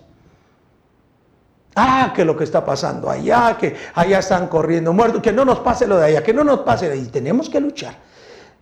Ah, 1.76 2.12
que 2.14 2.24
lo 2.24 2.36
que 2.36 2.44
está 2.44 2.64
pasando 2.64 3.10
allá, 3.10 3.56
que 3.58 3.74
allá 3.94 4.20
están 4.20 4.46
corriendo 4.46 4.92
muertos, 4.92 5.20
que 5.20 5.32
no 5.32 5.44
nos 5.44 5.58
pase 5.58 5.86
lo 5.86 5.96
de 5.96 6.06
allá, 6.06 6.22
que 6.22 6.32
no 6.32 6.44
nos 6.44 6.60
pase 6.60 6.88
de 6.88 6.94
ahí. 6.94 7.06
Tenemos 7.06 7.50
que 7.50 7.60
luchar. 7.60 7.96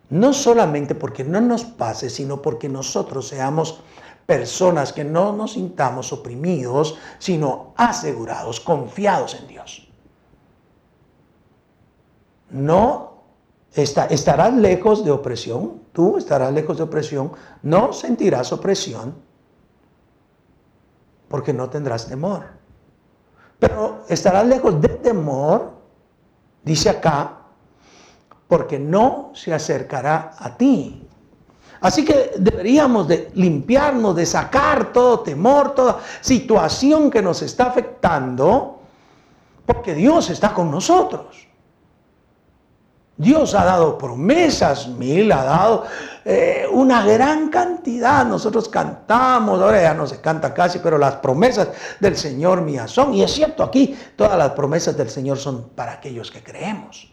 No 0.08 0.32
solamente 0.32 0.94
porque 0.94 1.22
no 1.24 1.40
nos 1.40 1.64
pase, 1.64 2.08
sino 2.08 2.40
porque 2.40 2.68
nosotros 2.68 3.28
seamos 3.28 3.80
personas 4.24 4.92
que 4.92 5.04
no 5.04 5.32
nos 5.32 5.52
sintamos 5.52 6.12
oprimidos, 6.12 6.98
sino 7.18 7.74
asegurados, 7.76 8.60
confiados 8.60 9.34
en 9.34 9.48
Dios. 9.48 9.88
No 12.50 13.22
estarás 13.74 14.54
lejos 14.54 15.04
de 15.04 15.10
opresión, 15.10 15.82
tú 15.92 16.16
estarás 16.18 16.52
lejos 16.52 16.76
de 16.76 16.82
opresión, 16.82 17.32
no 17.62 17.92
sentirás 17.92 18.52
opresión 18.52 19.14
porque 21.28 21.52
no 21.52 21.70
tendrás 21.70 22.06
temor. 22.06 22.61
Pero 23.62 24.02
estarás 24.08 24.44
lejos 24.44 24.80
de 24.80 24.88
temor, 24.88 25.70
dice 26.64 26.90
acá, 26.90 27.42
porque 28.48 28.76
no 28.76 29.30
se 29.34 29.54
acercará 29.54 30.32
a 30.36 30.56
ti. 30.56 31.06
Así 31.80 32.04
que 32.04 32.32
deberíamos 32.38 33.06
de 33.06 33.30
limpiarnos, 33.34 34.16
de 34.16 34.26
sacar 34.26 34.92
todo 34.92 35.20
temor, 35.20 35.76
toda 35.76 36.00
situación 36.20 37.08
que 37.08 37.22
nos 37.22 37.40
está 37.42 37.66
afectando, 37.66 38.80
porque 39.64 39.94
Dios 39.94 40.28
está 40.30 40.52
con 40.52 40.68
nosotros. 40.68 41.46
Dios 43.16 43.54
ha 43.54 43.64
dado 43.64 43.98
promesas, 43.98 44.88
mil, 44.88 45.30
ha 45.32 45.44
dado 45.44 45.84
eh, 46.24 46.66
una 46.70 47.04
gran 47.04 47.50
cantidad. 47.50 48.24
Nosotros 48.24 48.68
cantamos, 48.68 49.60
ahora 49.60 49.82
ya 49.82 49.94
no 49.94 50.06
se 50.06 50.20
canta 50.20 50.54
casi, 50.54 50.78
pero 50.78 50.96
las 50.98 51.16
promesas 51.16 51.68
del 52.00 52.16
Señor 52.16 52.62
mías 52.62 52.90
son. 52.90 53.12
Y 53.14 53.22
es 53.22 53.30
cierto, 53.30 53.62
aquí 53.62 53.96
todas 54.16 54.38
las 54.38 54.52
promesas 54.52 54.96
del 54.96 55.10
Señor 55.10 55.38
son 55.38 55.70
para 55.74 55.92
aquellos 55.92 56.30
que 56.30 56.42
creemos. 56.42 57.12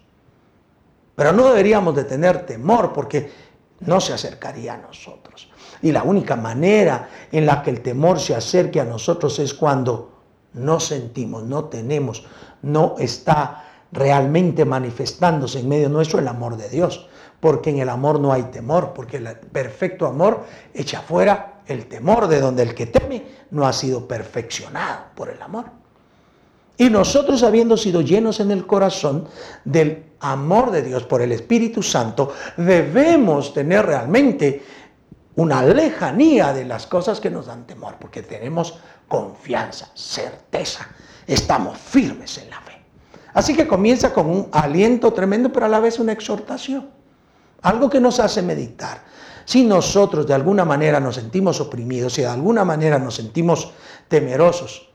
Pero 1.15 1.33
no 1.33 1.49
deberíamos 1.49 1.95
de 1.95 2.05
tener 2.05 2.45
temor 2.45 2.93
porque 2.93 3.29
no 3.81 3.99
se 3.99 4.13
acercaría 4.13 4.75
a 4.75 4.77
nosotros. 4.77 5.51
Y 5.81 5.91
la 5.91 6.03
única 6.03 6.35
manera 6.35 7.09
en 7.31 7.45
la 7.45 7.61
que 7.61 7.71
el 7.71 7.81
temor 7.81 8.19
se 8.19 8.35
acerque 8.35 8.79
a 8.79 8.85
nosotros 8.85 9.37
es 9.39 9.53
cuando 9.53 10.11
no 10.53 10.79
sentimos, 10.79 11.43
no 11.43 11.65
tenemos, 11.65 12.25
no 12.61 12.95
está 12.97 13.68
realmente 13.91 14.65
manifestándose 14.65 15.59
en 15.59 15.69
medio 15.69 15.89
nuestro 15.89 16.19
el 16.19 16.27
amor 16.27 16.57
de 16.57 16.69
Dios. 16.69 17.07
Porque 17.39 17.69
en 17.69 17.79
el 17.79 17.89
amor 17.89 18.19
no 18.19 18.33
hay 18.33 18.43
temor, 18.43 18.93
porque 18.93 19.17
el 19.17 19.27
perfecto 19.37 20.05
amor 20.05 20.43
echa 20.73 21.01
fuera 21.01 21.61
el 21.67 21.85
temor 21.87 22.27
de 22.27 22.41
donde 22.41 22.63
el 22.63 22.75
que 22.75 22.87
teme 22.87 23.23
no 23.51 23.65
ha 23.65 23.73
sido 23.73 24.07
perfeccionado 24.07 25.05
por 25.15 25.29
el 25.29 25.41
amor. 25.41 25.65
Y 26.77 26.89
nosotros 26.89 27.43
habiendo 27.43 27.77
sido 27.77 28.01
llenos 28.01 28.39
en 28.39 28.51
el 28.51 28.65
corazón 28.65 29.27
del 29.65 30.13
amor 30.21 30.71
de 30.71 30.81
Dios 30.81 31.03
por 31.03 31.21
el 31.21 31.31
Espíritu 31.31 31.83
Santo, 31.83 32.33
debemos 32.57 33.53
tener 33.53 33.85
realmente 33.85 34.63
una 35.35 35.61
lejanía 35.63 36.53
de 36.53 36.65
las 36.65 36.87
cosas 36.87 37.19
que 37.19 37.29
nos 37.29 37.45
dan 37.45 37.65
temor, 37.65 37.95
porque 37.99 38.23
tenemos 38.23 38.79
confianza, 39.07 39.89
certeza, 39.93 40.87
estamos 41.27 41.77
firmes 41.77 42.37
en 42.37 42.49
la 42.49 42.59
fe. 42.61 42.68
Así 43.39 43.55
que 43.55 43.69
comienza 43.69 44.11
con 44.11 44.25
un 44.29 44.49
aliento 44.51 45.13
tremendo, 45.13 45.49
pero 45.49 45.65
a 45.65 45.69
la 45.69 45.79
vez 45.79 45.97
una 45.97 46.11
exhortación. 46.11 46.89
Algo 47.61 47.89
que 47.89 48.01
nos 48.01 48.19
hace 48.19 48.41
meditar. 48.41 49.05
Si 49.45 49.63
nosotros 49.63 50.27
de 50.27 50.33
alguna 50.33 50.65
manera 50.65 50.99
nos 50.99 51.15
sentimos 51.15 51.61
oprimidos, 51.61 52.11
si 52.11 52.21
de 52.23 52.27
alguna 52.27 52.65
manera 52.65 52.99
nos 52.99 53.15
sentimos 53.15 53.71
temerosos, 54.09 54.89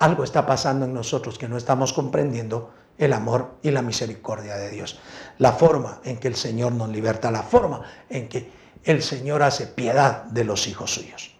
algo 0.00 0.24
está 0.24 0.44
pasando 0.44 0.84
en 0.84 0.94
nosotros 0.94 1.38
que 1.38 1.46
no 1.46 1.56
estamos 1.56 1.92
comprendiendo 1.92 2.72
el 2.98 3.12
amor 3.12 3.54
y 3.62 3.70
la 3.70 3.82
misericordia 3.82 4.56
de 4.56 4.68
Dios. 4.70 4.98
La 5.38 5.52
forma 5.52 6.00
en 6.02 6.18
que 6.18 6.26
el 6.26 6.34
Señor 6.34 6.72
nos 6.72 6.88
liberta, 6.88 7.30
la 7.30 7.44
forma 7.44 7.82
en 8.10 8.28
que 8.28 8.50
el 8.82 9.00
Señor 9.00 9.44
hace 9.44 9.68
piedad 9.68 10.24
de 10.24 10.42
los 10.42 10.66
hijos 10.66 10.92
suyos. 10.92 11.36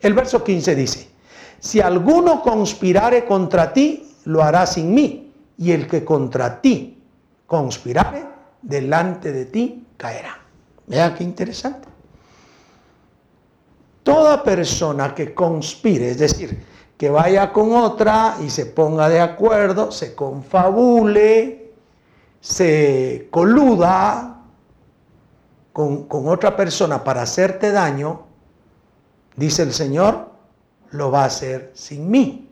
El 0.00 0.14
verso 0.14 0.42
15 0.42 0.74
dice, 0.74 1.10
si 1.58 1.82
alguno 1.82 2.40
conspirare 2.40 3.26
contra 3.26 3.74
ti, 3.74 4.16
lo 4.24 4.42
hará 4.42 4.64
sin 4.64 4.94
mí 4.94 5.26
y 5.60 5.72
el 5.72 5.86
que 5.86 6.06
contra 6.06 6.62
ti 6.62 7.02
conspirare, 7.46 8.24
delante 8.62 9.30
de 9.30 9.44
ti 9.44 9.86
caerá. 9.98 10.38
Vea 10.86 11.14
qué 11.14 11.22
interesante. 11.22 11.86
Toda 14.02 14.42
persona 14.42 15.14
que 15.14 15.34
conspire, 15.34 16.12
es 16.12 16.18
decir, 16.18 16.64
que 16.96 17.10
vaya 17.10 17.52
con 17.52 17.74
otra 17.74 18.38
y 18.42 18.48
se 18.48 18.64
ponga 18.64 19.10
de 19.10 19.20
acuerdo, 19.20 19.92
se 19.92 20.14
confabule, 20.14 21.74
se 22.40 23.28
coluda 23.30 24.42
con 25.74 26.06
otra 26.10 26.56
persona 26.56 27.04
para 27.04 27.22
hacerte 27.22 27.70
daño, 27.70 28.22
dice 29.36 29.62
el 29.62 29.74
Señor, 29.74 30.30
lo 30.90 31.10
va 31.10 31.24
a 31.24 31.26
hacer 31.26 31.70
sin 31.74 32.10
mí. 32.10 32.48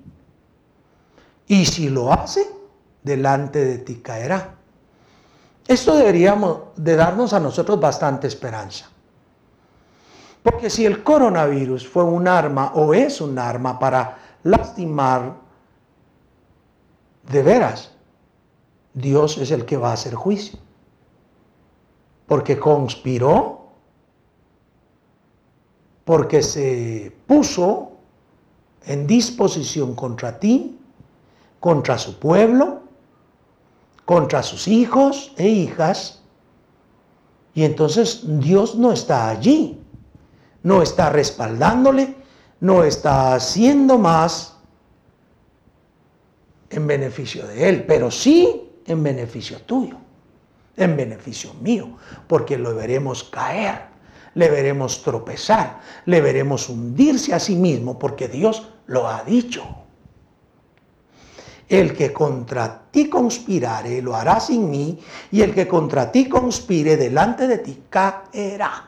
Y 1.47 1.65
si 1.65 1.89
lo 1.89 2.13
hace, 2.13 2.58
delante 3.03 3.65
de 3.65 3.79
ti 3.79 3.97
caerá. 3.97 4.55
Esto 5.67 5.97
deberíamos 5.97 6.61
de 6.77 6.97
darnos 6.97 7.33
a 7.33 7.41
nosotros 7.41 7.79
bastante 7.79 8.27
esperanza. 8.27 8.89
Porque 10.43 10.71
si 10.71 10.87
el 10.87 11.03
coronavirus 11.03 11.87
fue 11.87 12.05
un 12.05 12.27
arma 12.27 12.73
o 12.75 12.95
es 12.95 13.21
un 13.21 13.39
arma 13.39 13.79
para 13.79 14.17
lastimar, 14.45 15.35
de 17.31 17.43
veras, 17.43 17.93
Dios 18.95 19.37
es 19.39 19.51
el 19.51 19.67
que 19.67 19.77
va 19.77 19.91
a 19.91 19.95
hacer 19.95 20.15
juicio. 20.15 20.59
Porque 22.27 22.59
conspiró, 22.59 23.69
porque 26.05 26.43
se 26.43 27.15
puso 27.27 27.93
en 28.87 29.07
disposición 29.07 29.95
contra 29.95 30.39
ti, 30.39 30.79
contra 31.61 31.99
su 31.99 32.19
pueblo, 32.19 32.88
contra 34.09 34.43
sus 34.43 34.69
hijos 34.69 35.35
e 35.37 35.47
hijas. 35.47 36.23
Y 37.53 37.65
entonces 37.65 38.23
Dios 38.41 38.75
no 38.75 38.91
está 38.91 39.29
allí, 39.29 39.83
no 40.63 40.81
está 40.81 41.11
respaldándole, 41.11 42.17
no 42.61 42.85
está 42.85 43.35
haciendo 43.35 43.99
más 43.99 44.57
en 46.71 46.87
beneficio 46.87 47.47
de 47.49 47.69
Él, 47.69 47.85
pero 47.87 48.11
sí 48.11 48.71
en 48.87 49.03
beneficio 49.03 49.61
tuyo, 49.61 49.99
en 50.79 50.97
beneficio 50.97 51.53
mío, 51.61 51.99
porque 52.29 52.57
lo 52.57 52.75
veremos 52.75 53.25
caer, 53.25 53.89
le 54.33 54.49
veremos 54.49 55.03
tropezar, 55.03 55.81
le 56.07 56.23
veremos 56.23 56.71
hundirse 56.71 57.35
a 57.35 57.39
sí 57.39 57.57
mismo, 57.57 57.99
porque 57.99 58.27
Dios 58.27 58.71
lo 58.87 59.07
ha 59.07 59.23
dicho. 59.25 59.67
El 61.69 61.95
que 61.95 62.13
contra 62.13 62.83
ti 62.91 63.09
conspirare 63.09 64.01
lo 64.01 64.17
hará 64.17 64.41
sin 64.41 64.71
mí, 64.71 64.99
y 65.31 65.43
el 65.43 65.55
que 65.55 65.69
contra 65.69 66.11
ti 66.11 66.29
conspire 66.29 66.97
delante 66.97 67.47
de 67.47 67.59
ti 67.59 67.83
caerá. 67.91 68.87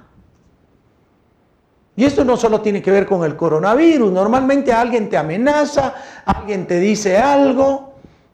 Y 1.96 2.04
esto 2.04 2.24
no 2.24 2.36
solo 2.36 2.62
tiene 2.62 2.80
que 2.80 2.90
ver 2.90 3.04
con 3.04 3.24
el 3.24 3.36
coronavirus, 3.36 4.10
normalmente 4.10 4.72
alguien 4.72 5.10
te 5.10 5.18
amenaza, 5.18 5.94
alguien 6.24 6.66
te 6.66 6.80
dice 6.80 7.18
algo, 7.18 7.90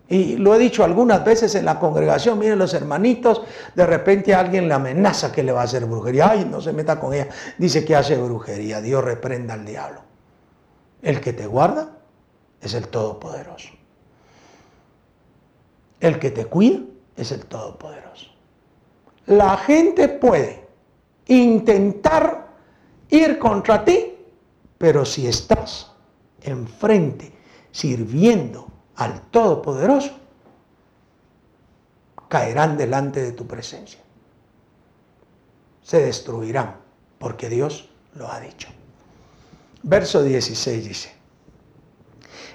y 0.09 0.37
lo 0.37 0.54
he 0.54 0.59
dicho 0.59 0.85
algunas 0.85 1.24
veces 1.24 1.54
en 1.56 1.64
la 1.64 1.80
congregación, 1.80 2.38
miren 2.38 2.61
los 2.61 2.74
hermanitos, 2.74 3.42
de 3.74 3.85
repente 3.85 4.35
alguien 4.35 4.68
le 4.68 4.74
amenaza 4.74 5.32
que 5.32 5.42
le 5.42 5.50
va 5.50 5.62
a 5.62 5.64
hacer 5.64 5.85
brujería, 5.87 6.30
ay, 6.30 6.46
no 6.48 6.61
se 6.61 6.72
meta 6.72 7.00
con 7.00 7.12
ella, 7.12 7.28
dice 7.59 7.85
que 7.85 7.96
hace 7.96 8.16
brujería, 8.16 8.80
Dios 8.80 9.02
reprenda 9.02 9.54
al 9.54 9.64
diablo. 9.64 10.02
El 11.02 11.20
que 11.20 11.32
te 11.32 11.46
guarda 11.46 11.88
es 12.61 12.74
el 12.74 12.87
Todopoderoso. 12.87 13.70
El 16.07 16.21
que 16.21 16.31
te 16.31 16.47
cuida 16.47 16.79
es 17.16 17.33
el 17.33 17.47
Todopoderoso. 17.47 18.31
La 19.27 19.57
gente 19.57 20.09
puede 20.09 20.64
intentar 21.27 22.47
ir 23.11 23.40
contra 23.40 23.85
ti, 23.85 24.14
pero 24.79 25.05
si 25.05 25.27
estás 25.27 25.90
enfrente 26.42 27.33
sirviendo 27.73 28.69
al 28.95 29.21
Todopoderoso, 29.33 30.12
caerán 32.29 32.77
delante 32.77 33.21
de 33.21 33.33
tu 33.33 33.45
presencia. 33.45 33.99
Se 35.83 36.03
destruirán, 36.03 36.77
porque 37.19 37.49
Dios 37.49 37.88
lo 38.14 38.31
ha 38.31 38.38
dicho. 38.38 38.69
Verso 39.83 40.23
16 40.23 40.85
dice, 40.87 41.15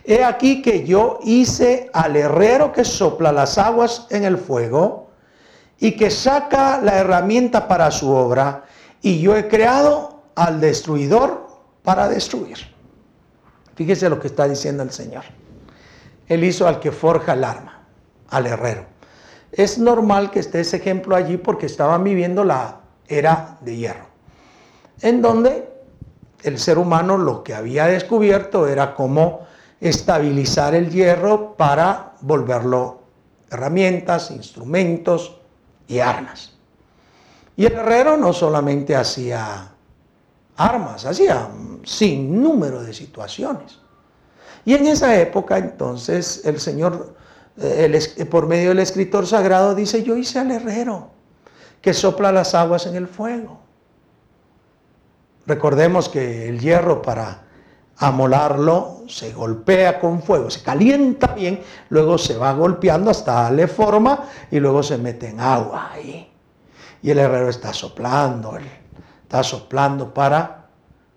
He 0.03 0.23
aquí 0.23 0.61
que 0.61 0.83
yo 0.83 1.19
hice 1.23 1.89
al 1.93 2.15
herrero 2.15 2.71
que 2.71 2.83
sopla 2.83 3.31
las 3.31 3.57
aguas 3.57 4.07
en 4.09 4.23
el 4.23 4.37
fuego 4.37 5.09
y 5.79 5.91
que 5.93 6.09
saca 6.09 6.79
la 6.81 6.97
herramienta 6.97 7.67
para 7.67 7.89
su 7.91 8.11
obra, 8.11 8.65
y 9.01 9.19
yo 9.19 9.35
he 9.35 9.47
creado 9.47 10.21
al 10.35 10.61
destruidor 10.61 11.47
para 11.83 12.07
destruir. 12.07 12.57
Fíjese 13.75 14.09
lo 14.09 14.19
que 14.19 14.27
está 14.27 14.47
diciendo 14.47 14.83
el 14.83 14.91
Señor. 14.91 15.23
Él 16.27 16.43
hizo 16.43 16.67
al 16.67 16.79
que 16.79 16.91
forja 16.91 17.33
el 17.33 17.43
arma, 17.43 17.81
al 18.29 18.45
herrero. 18.45 18.85
Es 19.51 19.79
normal 19.79 20.29
que 20.31 20.39
esté 20.39 20.61
ese 20.61 20.77
ejemplo 20.77 21.15
allí 21.15 21.37
porque 21.37 21.65
estaban 21.65 22.03
viviendo 22.03 22.43
la 22.43 22.81
era 23.07 23.57
de 23.61 23.75
hierro, 23.75 24.05
en 25.01 25.21
donde 25.21 25.67
el 26.43 26.57
ser 26.57 26.77
humano 26.77 27.17
lo 27.17 27.43
que 27.43 27.53
había 27.53 27.87
descubierto 27.87 28.67
era 28.67 28.93
cómo 28.93 29.47
estabilizar 29.81 30.75
el 30.75 30.89
hierro 30.91 31.55
para 31.57 32.13
volverlo 32.21 33.01
herramientas, 33.49 34.31
instrumentos 34.31 35.37
y 35.87 35.99
armas. 35.99 36.53
Y 37.57 37.65
el 37.65 37.73
herrero 37.73 38.15
no 38.15 38.31
solamente 38.31 38.95
hacía 38.95 39.71
armas, 40.55 41.05
hacía 41.05 41.49
sin 41.83 42.41
número 42.41 42.81
de 42.83 42.93
situaciones. 42.93 43.79
Y 44.63 44.75
en 44.75 44.85
esa 44.87 45.19
época 45.19 45.57
entonces 45.57 46.45
el 46.45 46.59
Señor, 46.59 47.15
eh, 47.57 48.25
por 48.29 48.47
medio 48.47 48.69
del 48.69 48.79
escritor 48.79 49.25
sagrado, 49.25 49.75
dice, 49.75 50.03
yo 50.03 50.15
hice 50.15 50.39
al 50.39 50.51
herrero 50.51 51.09
que 51.81 51.93
sopla 51.93 52.31
las 52.31 52.53
aguas 52.53 52.85
en 52.85 52.95
el 52.95 53.07
fuego. 53.07 53.59
Recordemos 55.47 56.07
que 56.07 56.47
el 56.47 56.59
hierro 56.59 57.01
para 57.01 57.47
amolarlo 58.01 59.03
se 59.07 59.31
golpea 59.31 59.99
con 59.99 60.23
fuego, 60.23 60.49
se 60.49 60.63
calienta 60.63 61.27
bien, 61.35 61.61
luego 61.89 62.17
se 62.17 62.35
va 62.35 62.51
golpeando 62.53 63.11
hasta 63.11 63.43
darle 63.43 63.67
forma 63.67 64.27
y 64.49 64.59
luego 64.59 64.81
se 64.81 64.97
mete 64.97 65.29
en 65.29 65.39
agua 65.39 65.91
ahí. 65.93 66.27
Y 67.03 67.11
el 67.11 67.19
herrero 67.19 67.49
está 67.49 67.71
soplando, 67.73 68.57
está 69.21 69.43
soplando 69.43 70.11
para 70.13 70.65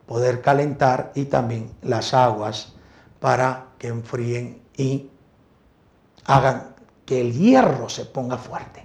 poder 0.07 0.43
calentar 0.43 1.11
y 1.15 1.25
también 1.25 1.73
las 1.81 2.13
aguas 2.13 2.75
para 3.19 3.69
que 3.79 3.89
enfríen 3.89 4.63
y 4.77 5.09
hagan 6.27 6.75
que 7.07 7.23
el 7.23 7.33
hierro 7.33 7.89
se 7.89 8.05
ponga 8.05 8.37
fuerte. 8.37 8.85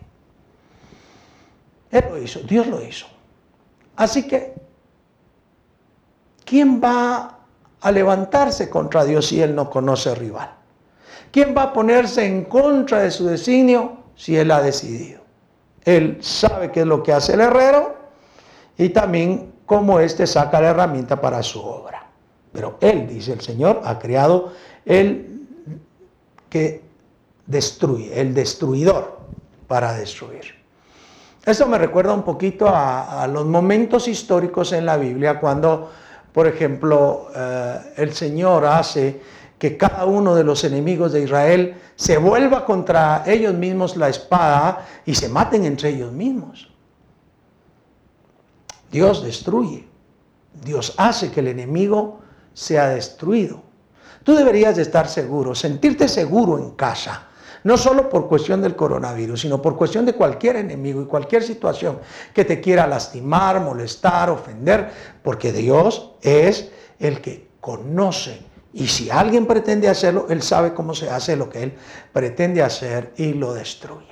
Él 1.92 2.06
lo 2.10 2.18
hizo, 2.18 2.40
Dios 2.42 2.66
lo 2.68 2.82
hizo. 2.82 3.08
Así 3.98 4.26
que, 4.26 4.54
¿quién 6.46 6.82
va 6.82 7.38
a 7.82 7.92
levantarse 7.92 8.70
contra 8.70 9.06
Dios 9.06 9.28
si 9.28 9.42
Él 9.42 9.56
no 9.56 9.70
conoce 9.70 10.13
rival? 10.15 10.52
¿Quién 11.32 11.54
va 11.56 11.63
a 11.63 11.74
ponerse 11.74 12.26
en 12.26 12.46
contra 12.46 13.00
de 13.00 13.12
su 13.12 13.26
designio 13.26 13.98
si 14.15 14.38
Él 14.38 14.52
ha 14.52 14.62
decidido? 14.62 15.22
Él 15.84 16.18
sabe 16.22 16.72
qué 16.72 16.82
es 16.82 16.86
lo 16.86 17.04
que 17.04 17.13
hace 17.13 17.34
el 17.34 17.42
herrero 17.42 17.96
y 18.78 18.89
también 18.89 19.54
cómo 19.65 20.00
éste 20.00 20.26
saca 20.26 20.60
la 20.62 20.70
herramienta 20.70 21.22
para 21.22 21.44
su 21.44 21.62
obra. 21.62 22.08
Pero 22.52 22.78
Él, 22.82 23.08
dice 23.08 23.34
el 23.34 23.42
Señor, 23.42 23.82
ha 23.84 24.00
creado 24.00 24.54
el 24.86 25.48
que 26.50 26.82
destruye, 27.46 28.20
el 28.20 28.34
destruidor 28.34 29.20
para 29.68 29.94
destruir. 29.94 30.60
Eso 31.46 31.68
me 31.68 31.78
recuerda 31.78 32.13
un 32.13 32.24
poquito 32.24 32.68
a, 32.68 33.26
los 33.28 33.46
momentos 33.46 34.08
históricos 34.08 34.72
en 34.74 34.86
la 34.86 34.98
Biblia 34.98 35.39
cuando, 35.39 35.89
por 36.34 36.48
ejemplo, 36.48 37.30
eh, 37.36 37.94
el 37.98 38.13
Señor 38.13 38.65
hace 38.65 39.22
que 39.58 39.76
cada 39.76 40.06
uno 40.06 40.36
de 40.36 40.44
los 40.44 40.63
enemigos 40.63 41.12
de 41.12 41.24
Israel 41.24 41.76
se 41.96 42.18
vuelva 42.18 42.65
contra 42.65 43.24
ellos 43.26 43.54
mismos 43.54 43.98
la 43.98 44.10
espada 44.10 44.88
y 45.06 45.15
se 45.15 45.28
maten 45.28 45.65
entre 45.65 45.89
ellos 45.89 46.12
mismos. 46.12 46.72
Dios 48.92 49.24
destruye. 49.24 49.88
Dios 50.63 50.94
hace 50.98 51.32
que 51.32 51.42
el 51.42 51.50
enemigo 51.50 52.20
sea 52.54 52.89
destruido. 52.89 53.62
Tú 54.24 54.36
deberías 54.36 54.76
de 54.76 54.82
estar 54.82 55.08
seguro, 55.08 55.56
sentirte 55.56 56.08
seguro 56.08 56.58
en 56.58 56.72
casa, 56.72 57.29
no 57.63 57.78
solo 57.78 58.10
por 58.10 58.28
cuestión 58.28 58.62
del 58.62 58.76
coronavirus, 58.76 59.41
sino 59.41 59.62
por 59.62 59.76
cuestión 59.76 60.06
de 60.06 60.13
cualquier 60.13 60.56
enemigo 60.58 61.02
y 61.02 61.06
cualquier 61.06 61.43
situación 61.43 62.00
que 62.34 62.45
te 62.45 62.62
quiera 62.62 62.88
lastimar, 62.88 63.60
molestar, 63.62 64.30
ofender, 64.30 64.89
porque 65.24 65.52
Dios 65.52 66.12
es 66.22 66.72
el 67.00 67.22
que 67.22 67.50
conoce. 67.60 68.41
Y 68.74 68.88
si 68.88 69.10
alguien 69.10 69.45
pretende 69.45 69.89
hacerlo, 69.89 70.28
Él 70.30 70.41
sabe 70.41 70.74
cómo 70.74 70.93
se 70.93 71.10
hace 71.10 71.36
lo 71.36 71.50
que 71.50 71.63
Él 71.63 71.74
pretende 72.13 72.62
hacer 72.62 73.13
y 73.17 73.34
lo 73.34 73.54
destruye. 73.54 74.08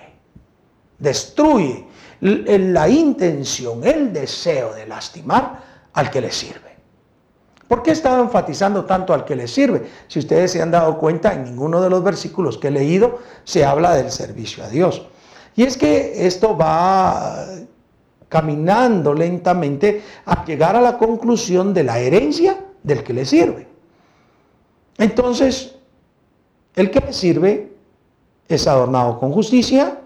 Destruye 0.97 1.85
la 2.21 2.89
intención, 2.89 3.85
el 3.85 4.11
deseo 4.11 4.73
de 4.73 4.87
lastimar 4.87 5.63
al 5.93 6.09
que 6.09 6.21
le 6.21 6.31
sirve. 6.31 6.66
¿Por 7.67 7.83
qué 7.83 7.89
he 7.89 7.93
estado 7.93 8.23
enfatizando 8.23 8.85
tanto 8.85 9.13
al 9.13 9.25
que 9.25 9.35
le 9.35 9.47
sirve? 9.47 9.87
Si 10.07 10.19
ustedes 10.19 10.51
se 10.51 10.61
han 10.61 10.71
dado 10.71 10.97
cuenta, 10.97 11.33
en 11.33 11.43
ninguno 11.43 11.81
de 11.81 11.89
los 11.89 12.03
versículos 12.03 12.57
que 12.57 12.69
he 12.69 12.71
leído 12.71 13.19
se 13.43 13.65
habla 13.65 13.93
del 13.93 14.09
servicio 14.09 14.63
a 14.63 14.69
Dios. 14.69 15.05
Y 15.55 15.63
es 15.63 15.77
que 15.77 16.25
esto 16.25 16.55
va 16.55 17.45
caminando 18.29 19.13
lentamente 19.13 20.01
a 20.25 20.45
llegar 20.45 20.75
a 20.75 20.81
la 20.81 20.97
conclusión 20.97 21.73
de 21.73 21.83
la 21.83 21.99
herencia 21.99 22.57
del 22.83 23.03
que 23.03 23.13
le 23.13 23.25
sirve. 23.25 23.67
Entonces, 24.97 25.75
el 26.75 26.91
que 26.91 26.99
le 26.99 27.13
sirve 27.13 27.73
es 28.47 28.67
adornado 28.67 29.19
con 29.19 29.31
justicia, 29.31 29.99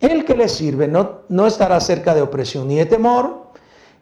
el 0.00 0.24
que 0.24 0.36
le 0.36 0.48
sirve 0.48 0.88
no, 0.88 1.20
no 1.28 1.46
estará 1.46 1.80
cerca 1.80 2.14
de 2.14 2.22
opresión 2.22 2.68
ni 2.68 2.76
de 2.76 2.86
temor, 2.86 3.45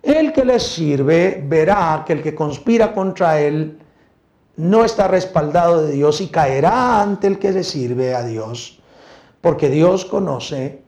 el 0.05 0.33
que 0.33 0.45
le 0.45 0.61
sirve 0.61 1.43
verá 1.47 2.05
que 2.07 2.13
el 2.13 2.23
que 2.23 2.35
conspira 2.35 2.93
contra 2.93 3.41
él 3.41 3.79
no 4.57 4.85
está 4.85 5.09
respaldado 5.09 5.83
de 5.83 5.93
Dios 5.93 6.21
y 6.21 6.29
caerá 6.29 7.03
ante 7.03 7.27
el 7.27 7.39
que 7.39 7.53
le 7.53 7.65
sirve 7.65 8.15
a 8.15 8.23
Dios, 8.25 8.81
porque 9.41 9.69
Dios 9.69 10.05
conoce 10.05 10.83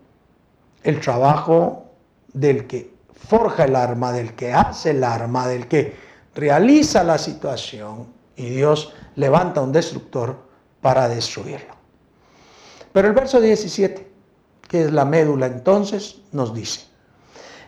el 0.83 1.01
trabajo 1.01 1.87
del 2.33 2.67
que 2.67 2.95
forja 3.29 3.65
el 3.65 3.75
arma, 3.75 4.13
del 4.13 4.35
que 4.35 4.53
hace 4.53 4.91
el 4.91 5.03
arma, 5.03 5.49
del 5.49 5.67
que 5.67 5.97
realiza 6.35 7.03
la 7.03 7.19
situación 7.19 8.07
y 8.37 8.51
Dios 8.51 8.93
levanta 9.17 9.63
un 9.63 9.73
destructor 9.73 10.37
para 10.81 11.09
destruirlo. 11.09 11.75
Pero 12.93 13.09
el 13.09 13.15
verso 13.15 13.41
17, 13.41 14.11
que 14.69 14.85
es 14.85 14.93
la 14.93 15.05
médula 15.05 15.47
entonces, 15.47 16.21
nos 16.33 16.55
dice, 16.55 16.87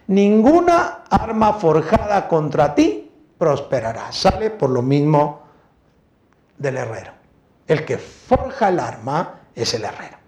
ninguna 0.09 1.05
arma 1.09 1.55
forjada 1.55 2.29
contra 2.29 2.75
ti 2.75 3.11
prosperará. 3.39 4.13
Sale 4.13 4.51
por 4.51 4.71
lo 4.71 4.83
mismo 4.83 5.43
del 6.57 6.77
herrero. 6.77 7.13
El 7.67 7.85
que 7.85 7.99
forja 7.99 8.69
el 8.69 8.81
arma 8.81 9.41
es 9.55 9.75
el 9.75 9.85
herrero. 9.85 10.19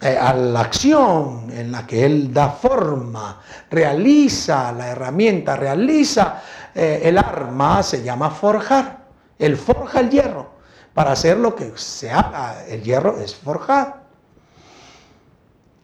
Eh, 0.00 0.16
a 0.16 0.32
la 0.32 0.60
acción 0.60 1.50
en 1.50 1.72
la 1.72 1.84
que 1.84 2.06
él 2.06 2.32
da 2.32 2.50
forma, 2.50 3.40
realiza 3.68 4.70
la 4.70 4.88
herramienta, 4.88 5.56
realiza 5.56 6.40
eh, 6.72 7.00
el 7.02 7.18
arma, 7.18 7.82
se 7.82 8.04
llama 8.04 8.30
forjar. 8.30 8.98
Él 9.38 9.56
forja 9.56 10.00
el 10.00 10.10
hierro. 10.10 10.58
Para 10.94 11.12
hacer 11.12 11.36
lo 11.36 11.54
que 11.54 11.72
se 11.76 12.10
haga, 12.10 12.64
el 12.66 12.82
hierro 12.82 13.18
es 13.18 13.34
forjar. 13.34 14.02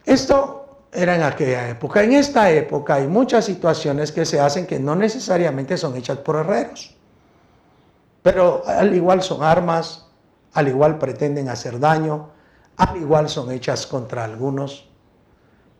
Esto 0.05 0.64
era 0.95 1.15
en 1.15 1.23
aquella 1.23 1.69
época. 1.69 2.03
En 2.03 2.13
esta 2.13 2.49
época 2.49 2.95
hay 2.95 3.07
muchas 3.07 3.45
situaciones 3.45 4.11
que 4.11 4.25
se 4.25 4.39
hacen 4.39 4.65
que 4.65 4.79
no 4.79 4.95
necesariamente 4.95 5.77
son 5.77 5.95
hechas 5.95 6.17
por 6.19 6.37
herreros, 6.37 6.95
pero 8.23 8.63
al 8.65 8.95
igual 8.95 9.21
son 9.21 9.43
armas, 9.43 10.07
al 10.53 10.67
igual 10.67 10.97
pretenden 10.97 11.49
hacer 11.49 11.79
daño, 11.79 12.29
al 12.77 12.97
igual 12.97 13.29
son 13.29 13.51
hechas 13.51 13.85
contra 13.85 14.23
algunos. 14.23 14.89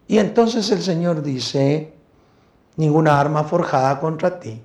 Y 0.08 0.19
entonces 0.19 0.69
el 0.71 0.82
Señor 0.82 1.23
dice, 1.23 1.93
ninguna 2.75 3.19
arma 3.19 3.43
forjada 3.43 3.99
contra 3.99 4.39
ti 4.39 4.62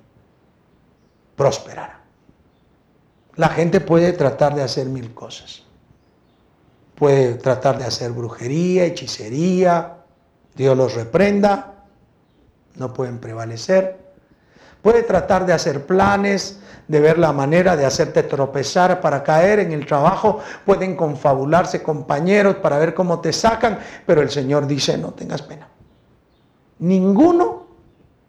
prosperará. 1.35 2.01
La 3.35 3.49
gente 3.49 3.79
puede 3.79 4.13
tratar 4.13 4.53
de 4.53 4.61
hacer 4.61 4.87
mil 4.87 5.13
cosas. 5.13 5.63
Puede 6.95 7.35
tratar 7.35 7.79
de 7.79 7.85
hacer 7.85 8.11
brujería, 8.11 8.85
hechicería, 8.85 10.00
Dios 10.55 10.77
los 10.77 10.95
reprenda, 10.95 11.85
no 12.75 12.93
pueden 12.93 13.19
prevalecer. 13.19 13.99
Puede 14.81 15.03
tratar 15.03 15.45
de 15.45 15.53
hacer 15.53 15.85
planes, 15.85 16.59
de 16.87 16.99
ver 16.99 17.19
la 17.19 17.31
manera 17.31 17.77
de 17.77 17.85
hacerte 17.85 18.23
tropezar 18.23 18.99
para 18.99 19.23
caer 19.23 19.59
en 19.59 19.71
el 19.71 19.85
trabajo. 19.85 20.39
Pueden 20.65 20.95
confabularse 20.95 21.83
compañeros 21.83 22.55
para 22.55 22.79
ver 22.79 22.93
cómo 22.93 23.19
te 23.19 23.31
sacan, 23.31 23.79
pero 24.05 24.21
el 24.21 24.31
Señor 24.31 24.65
dice, 24.65 24.97
no 24.97 25.11
tengas 25.11 25.43
pena. 25.43 25.67
Ninguno 26.79 27.67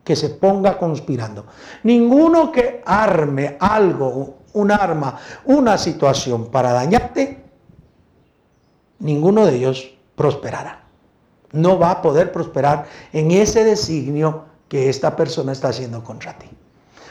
que 0.05 0.15
se 0.15 0.31
ponga 0.31 0.77
conspirando, 0.77 1.47
ninguno 1.85 2.51
que 2.51 2.83
arme 2.85 3.57
algo, 3.59 4.39
un 4.53 4.71
arma, 4.73 5.17
una 5.45 5.79
situación 5.79 6.51
para 6.51 6.73
dañarte, 6.73 7.45
ninguno 8.99 9.47
de 9.47 9.55
ellos 9.55 9.95
prosperará 10.17 10.83
no 11.53 11.79
va 11.79 11.91
a 11.91 12.03
poder 12.03 12.33
prosperar 12.33 12.87
en 13.13 13.31
ese 13.31 13.65
designio 13.65 14.45
que 14.69 14.89
esta 14.89 15.15
persona 15.17 15.53
está 15.53 15.69
haciendo 15.69 16.03
contra 16.03 16.39
ti. 16.39 16.49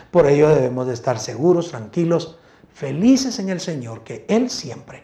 Por 0.10 0.28
ello 0.28 0.50
debemos 0.50 0.88
de 0.88 0.94
estar 0.94 1.20
seguros, 1.20 1.70
tranquilos, 1.70 2.38
felices 2.74 3.40
en 3.40 3.50
el 3.50 3.60
Señor, 3.60 4.04
que 4.04 4.26
Él 4.28 4.50
siempre 4.50 5.04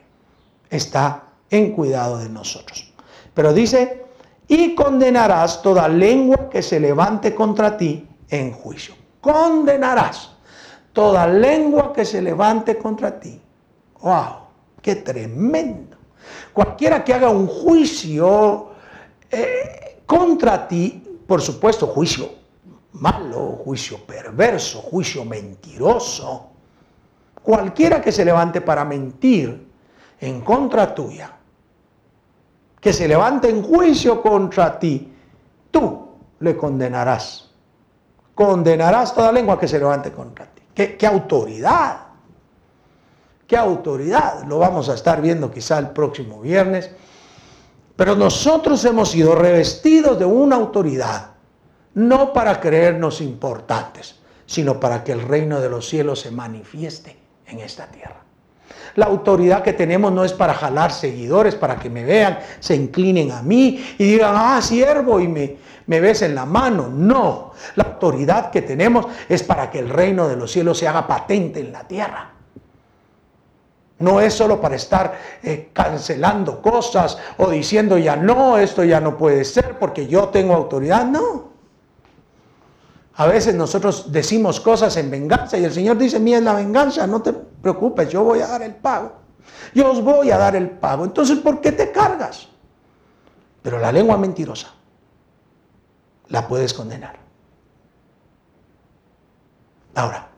está 0.69 1.23
en 1.49 1.71
cuidado 1.71 2.17
de 2.17 2.29
nosotros. 2.29 2.91
Pero 3.33 3.53
dice, 3.53 4.05
y 4.47 4.75
condenarás 4.75 5.61
toda 5.61 5.87
lengua 5.87 6.49
que 6.49 6.61
se 6.61 6.79
levante 6.79 7.35
contra 7.35 7.77
ti 7.77 8.07
en 8.29 8.51
juicio. 8.51 8.95
Condenarás 9.21 10.31
toda 10.93 11.27
lengua 11.27 11.93
que 11.93 12.05
se 12.05 12.21
levante 12.21 12.77
contra 12.77 13.19
ti. 13.19 13.41
¡Wow! 14.01 14.47
¡Qué 14.81 14.95
tremendo! 14.95 15.97
Cualquiera 16.53 17.03
que 17.03 17.13
haga 17.13 17.29
un 17.29 17.47
juicio 17.47 18.66
eh, 19.31 20.01
contra 20.05 20.67
ti, 20.67 21.21
por 21.27 21.41
supuesto, 21.41 21.87
juicio 21.87 22.29
malo, 22.93 23.59
juicio 23.63 23.97
perverso, 24.05 24.81
juicio 24.81 25.25
mentiroso. 25.25 26.47
Cualquiera 27.41 28.01
que 28.01 28.11
se 28.11 28.25
levante 28.25 28.61
para 28.61 28.83
mentir 28.83 29.67
en 30.19 30.41
contra 30.41 30.93
tuya, 30.93 31.31
que 32.79 32.93
se 32.93 33.07
levante 33.07 33.49
en 33.49 33.63
juicio 33.63 34.21
contra 34.21 34.77
ti, 34.79 35.13
tú 35.71 36.07
le 36.39 36.55
condenarás. 36.55 37.51
Condenarás 38.35 39.13
toda 39.13 39.31
lengua 39.31 39.59
que 39.59 39.67
se 39.67 39.79
levante 39.79 40.11
contra 40.11 40.45
ti. 40.45 40.61
¿Qué, 40.73 40.95
qué 40.95 41.07
autoridad? 41.07 42.07
¿Qué 43.47 43.57
autoridad? 43.57 44.43
Lo 44.43 44.59
vamos 44.59 44.89
a 44.89 44.93
estar 44.93 45.21
viendo 45.21 45.49
quizá 45.49 45.79
el 45.79 45.89
próximo 45.89 46.41
viernes. 46.41 46.91
Pero 47.97 48.15
nosotros 48.15 48.85
hemos 48.85 49.09
sido 49.09 49.33
revestidos 49.33 50.19
de 50.19 50.25
una 50.25 50.55
autoridad, 50.55 51.31
no 51.95 52.31
para 52.31 52.61
creernos 52.61 53.21
importantes, 53.21 54.19
sino 54.45 54.79
para 54.79 55.03
que 55.03 55.11
el 55.11 55.23
reino 55.23 55.59
de 55.59 55.69
los 55.69 55.89
cielos 55.89 56.21
se 56.21 56.29
manifieste 56.29 57.17
en 57.47 57.59
esta 57.59 57.87
tierra. 57.87 58.21
La 58.95 59.07
autoridad 59.07 59.63
que 59.63 59.73
tenemos 59.73 60.11
no 60.11 60.23
es 60.23 60.31
para 60.31 60.53
jalar 60.53 60.91
seguidores, 60.91 61.55
para 61.55 61.77
que 61.77 61.89
me 61.89 62.03
vean, 62.03 62.37
se 62.59 62.75
inclinen 62.75 63.31
a 63.31 63.41
mí 63.41 63.83
y 63.97 64.03
digan, 64.03 64.33
ah, 64.35 64.61
siervo, 64.61 65.19
y 65.19 65.27
me, 65.27 65.57
me 65.87 65.99
besen 65.99 66.35
la 66.35 66.45
mano. 66.45 66.89
No, 66.89 67.53
la 67.75 67.83
autoridad 67.83 68.51
que 68.51 68.61
tenemos 68.61 69.07
es 69.27 69.41
para 69.41 69.71
que 69.71 69.79
el 69.79 69.89
reino 69.89 70.27
de 70.27 70.35
los 70.35 70.51
cielos 70.51 70.77
se 70.77 70.87
haga 70.87 71.07
patente 71.07 71.61
en 71.61 71.71
la 71.71 71.87
tierra. 71.87 72.36
No 73.99 74.21
es 74.21 74.33
solo 74.33 74.61
para 74.61 74.75
estar 74.75 75.17
eh, 75.41 75.71
cancelando 75.73 76.61
cosas 76.61 77.17
o 77.37 77.49
diciendo 77.49 77.97
ya 77.97 78.15
no, 78.15 78.57
esto 78.57 78.83
ya 78.83 78.99
no 78.99 79.17
puede 79.17 79.43
ser 79.43 79.79
porque 79.79 80.07
yo 80.07 80.29
tengo 80.29 80.53
autoridad. 80.53 81.05
No. 81.05 81.47
A 83.15 83.25
veces 83.25 83.55
nosotros 83.55 84.11
decimos 84.11 84.59
cosas 84.59 84.95
en 84.97 85.09
venganza 85.09 85.57
y 85.57 85.65
el 85.65 85.73
Señor 85.73 85.97
dice, 85.97 86.19
mía 86.19 86.37
es 86.37 86.43
la 86.43 86.53
venganza, 86.53 87.07
no 87.07 87.21
te 87.23 87.33
preocupes, 87.33 88.09
yo 88.09 88.23
voy 88.23 88.41
a 88.41 88.47
dar 88.47 88.61
el 88.61 88.75
pago. 88.75 89.13
Yo 89.73 89.91
os 89.91 90.03
voy 90.03 90.29
a 90.29 90.37
dar 90.37 90.55
el 90.55 90.69
pago. 90.69 91.03
Entonces, 91.03 91.39
¿por 91.39 91.59
qué 91.59 91.71
te 91.71 91.91
cargas? 91.91 92.47
Pero 93.63 93.79
la 93.79 93.91
lengua 93.91 94.17
mentirosa 94.17 94.71
la 96.27 96.47
puedes 96.47 96.73
condenar. 96.73 97.17
Ahora, 99.95 100.29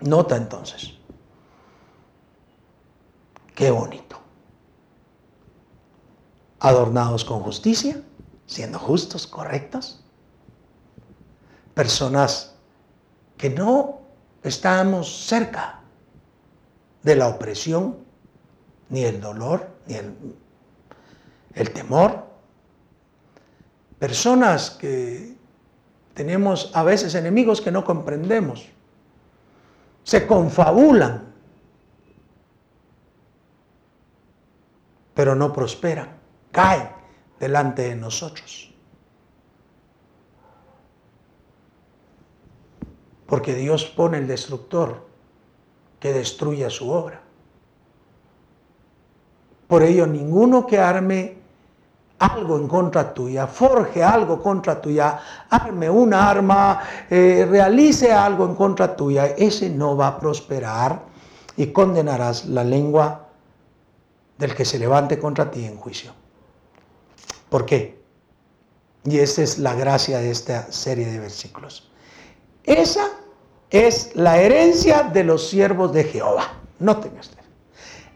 nota 0.00 0.36
entonces, 0.36 0.92
qué 3.60 3.70
bonito. 3.70 4.18
Adornados 6.60 7.26
con 7.26 7.40
justicia, 7.40 8.00
siendo 8.46 8.78
justos, 8.78 9.26
correctos 9.26 10.02
personas 11.74 12.54
que 13.36 13.50
no 13.50 14.00
estamos 14.42 15.26
cerca 15.26 15.80
de 17.02 17.16
la 17.16 17.28
opresión, 17.28 17.98
ni 18.88 19.04
el 19.04 19.20
dolor, 19.20 19.68
ni 19.86 19.94
el, 19.94 20.14
el 21.54 21.70
temor. 21.72 22.24
Personas 23.98 24.70
que 24.70 25.36
tenemos 26.14 26.70
a 26.74 26.82
veces 26.82 27.14
enemigos 27.14 27.60
que 27.60 27.70
no 27.70 27.84
comprendemos, 27.84 28.68
se 30.02 30.26
confabulan, 30.26 31.29
pero 35.20 35.34
no 35.34 35.52
prosperan, 35.52 36.16
caen 36.50 36.88
delante 37.38 37.82
de 37.82 37.94
nosotros. 37.94 38.72
porque 43.26 43.54
Dios 43.54 43.84
pone 43.84 44.16
el 44.16 44.26
destructor 44.26 45.06
que 46.00 46.14
destruya 46.14 46.70
su 46.70 46.90
obra. 46.90 47.20
Por 49.68 49.82
ello, 49.82 50.06
ninguno 50.06 50.66
que 50.66 50.78
arme 50.78 51.36
algo 52.18 52.56
en 52.56 52.66
contra 52.66 53.14
tuya, 53.14 53.46
forje 53.46 54.02
algo 54.02 54.42
contra 54.42 54.80
tuya, 54.80 55.20
arme 55.48 55.88
una 55.90 56.30
arma, 56.30 56.80
eh, 57.08 57.46
realice 57.48 58.10
algo 58.10 58.46
en 58.46 58.54
contra 58.54 58.96
tuya, 58.96 59.26
ese 59.26 59.68
no 59.68 59.96
va 59.96 60.08
a 60.08 60.18
prosperar 60.18 61.02
y 61.56 61.66
condenarás 61.66 62.46
la 62.46 62.64
lengua 62.64 63.29
del 64.40 64.54
que 64.54 64.64
se 64.64 64.78
levante 64.78 65.18
contra 65.18 65.50
ti 65.50 65.64
en 65.64 65.76
juicio. 65.76 66.12
¿Por 67.48 67.66
qué? 67.66 68.00
Y 69.04 69.18
esa 69.18 69.42
es 69.42 69.58
la 69.58 69.74
gracia 69.74 70.18
de 70.18 70.30
esta 70.30 70.72
serie 70.72 71.06
de 71.06 71.20
versículos. 71.20 71.90
Esa 72.64 73.08
es 73.70 74.14
la 74.16 74.40
herencia 74.40 75.04
de 75.04 75.24
los 75.24 75.48
siervos 75.48 75.92
de 75.92 76.04
Jehová. 76.04 76.54
Noten 76.80 77.18
ustedes. 77.18 77.44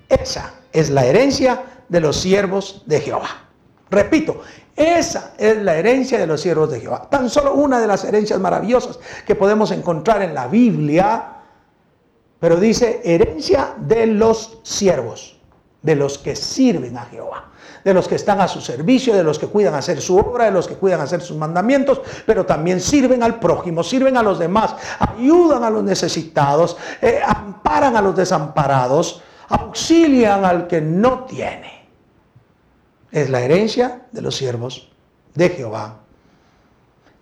Esa 0.08 0.54
es 0.72 0.90
la 0.90 1.06
herencia 1.06 1.62
de 1.88 2.00
los 2.00 2.16
siervos 2.16 2.82
de 2.86 3.00
Jehová. 3.00 3.48
Repito, 3.90 4.40
esa 4.76 5.34
es 5.38 5.58
la 5.58 5.76
herencia 5.76 6.18
de 6.18 6.26
los 6.26 6.40
siervos 6.40 6.70
de 6.70 6.80
Jehová. 6.80 7.08
Tan 7.08 7.30
solo 7.30 7.54
una 7.54 7.80
de 7.80 7.86
las 7.86 8.04
herencias 8.04 8.40
maravillosas 8.40 8.98
que 9.26 9.34
podemos 9.34 9.70
encontrar 9.70 10.22
en 10.22 10.34
la 10.34 10.48
Biblia, 10.48 11.34
pero 12.40 12.56
dice 12.56 13.00
herencia 13.04 13.74
de 13.78 14.06
los 14.06 14.58
siervos, 14.64 15.33
de 15.84 15.94
los 15.94 16.18
que 16.18 16.34
sirven 16.34 16.98
a 16.98 17.04
Jehová 17.04 17.52
de 17.84 17.92
los 17.92 18.08
que 18.08 18.14
están 18.14 18.40
a 18.40 18.48
su 18.48 18.60
servicio, 18.60 19.14
de 19.14 19.22
los 19.22 19.38
que 19.38 19.46
cuidan 19.46 19.74
hacer 19.74 20.00
su 20.00 20.16
obra, 20.16 20.46
de 20.46 20.50
los 20.50 20.66
que 20.66 20.74
cuidan 20.74 21.02
hacer 21.02 21.20
sus 21.20 21.36
mandamientos, 21.36 22.00
pero 22.26 22.46
también 22.46 22.80
sirven 22.80 23.22
al 23.22 23.38
prójimo, 23.38 23.82
sirven 23.82 24.16
a 24.16 24.22
los 24.22 24.38
demás, 24.38 24.74
ayudan 24.98 25.62
a 25.62 25.70
los 25.70 25.84
necesitados, 25.84 26.78
eh, 27.02 27.20
amparan 27.24 27.94
a 27.94 28.00
los 28.00 28.16
desamparados, 28.16 29.22
auxilian 29.48 30.44
al 30.46 30.66
que 30.66 30.80
no 30.80 31.24
tiene. 31.24 31.84
Es 33.12 33.28
la 33.28 33.42
herencia 33.42 34.06
de 34.10 34.22
los 34.22 34.34
siervos 34.34 34.90
de 35.34 35.50
Jehová. 35.50 35.98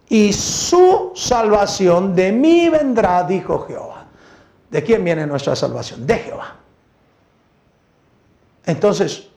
Y 0.09 0.33
su 0.33 1.13
salvación 1.15 2.15
de 2.15 2.31
mí 2.31 2.69
vendrá, 2.69 3.25
dijo 3.25 3.67
Jehová. 3.67 4.07
¿De 4.71 4.83
quién 4.83 5.05
viene 5.05 5.27
nuestra 5.27 5.57
salvación? 5.57 6.07
De 6.07 6.19
Jehová. 6.19 6.62
Entonces, 8.65 9.33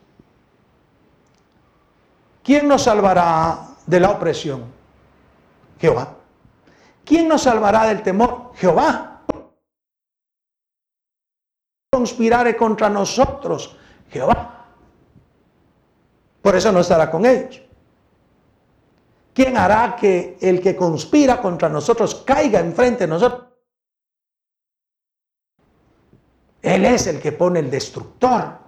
¿Quién 2.46 2.68
nos 2.68 2.84
salvará 2.84 3.70
de 3.88 4.00
la 4.00 4.12
opresión? 4.12 4.66
Jehová. 5.80 6.16
¿Quién 7.04 7.28
nos 7.28 7.42
salvará 7.42 7.88
del 7.88 8.04
temor? 8.04 8.52
Jehová. 8.54 9.24
Conspirare 11.92 12.56
contra 12.56 12.88
nosotros, 12.88 13.76
Jehová. 14.12 14.68
Por 16.44 16.56
eso 16.56 16.72
no 16.72 16.82
estará 16.82 17.10
con 17.10 17.26
ellos. 17.26 17.62
¿Quién 19.34 19.58
hará 19.58 19.96
que 19.96 20.38
el 20.40 20.62
que 20.62 20.76
conspira 20.76 21.42
contra 21.42 21.68
nosotros 21.68 22.14
caiga 22.24 22.60
enfrente 22.60 23.06
de 23.06 23.08
nosotros? 23.08 23.48
Él 26.62 26.86
es 26.86 27.08
el 27.08 27.20
que 27.20 27.32
pone 27.32 27.60
el 27.60 27.72
destructor. 27.72 28.65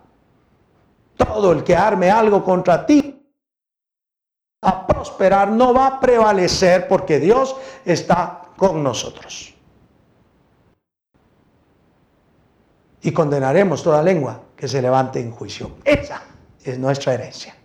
Todo 1.18 1.52
el 1.52 1.64
que 1.64 1.76
arme 1.76 2.10
algo 2.10 2.44
contra 2.44 2.86
ti 2.86 3.14
a 4.62 4.88
prosperar, 4.88 5.50
no 5.50 5.74
va 5.74 5.88
a 5.88 6.00
prevalecer 6.00 6.88
porque 6.88 7.20
Dios 7.20 7.56
está 7.86 8.44
con 8.56 8.84
nosotros. 8.84 9.54
Y 13.02 13.12
condenaremos 13.12 13.84
toda 13.84 14.02
lengua 14.02 14.42
que 14.56 14.68
se 14.68 14.82
levante 14.82 15.20
en 15.20 15.32
juicio. 15.32 15.78
Esa 15.84 16.24
es 16.64 16.78
nuestra 16.80 17.14
herencia. 17.14 17.56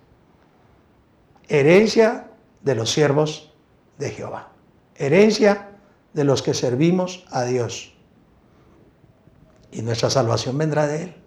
Herencia 1.49 2.29
de 2.61 2.75
los 2.75 2.91
siervos 2.91 3.53
de 3.99 4.11
Jehová. 4.11 4.51
Herencia 4.95 5.71
de 6.13 6.25
los 6.25 6.43
que 6.43 6.55
servimos 6.55 7.25
a 7.31 7.45
Dios. 7.45 7.95
Y 9.73 9.83
nuestra 9.83 10.11
salvación 10.11 10.59
vendrá 10.59 10.87
de 10.87 11.05
Él. 11.05 11.22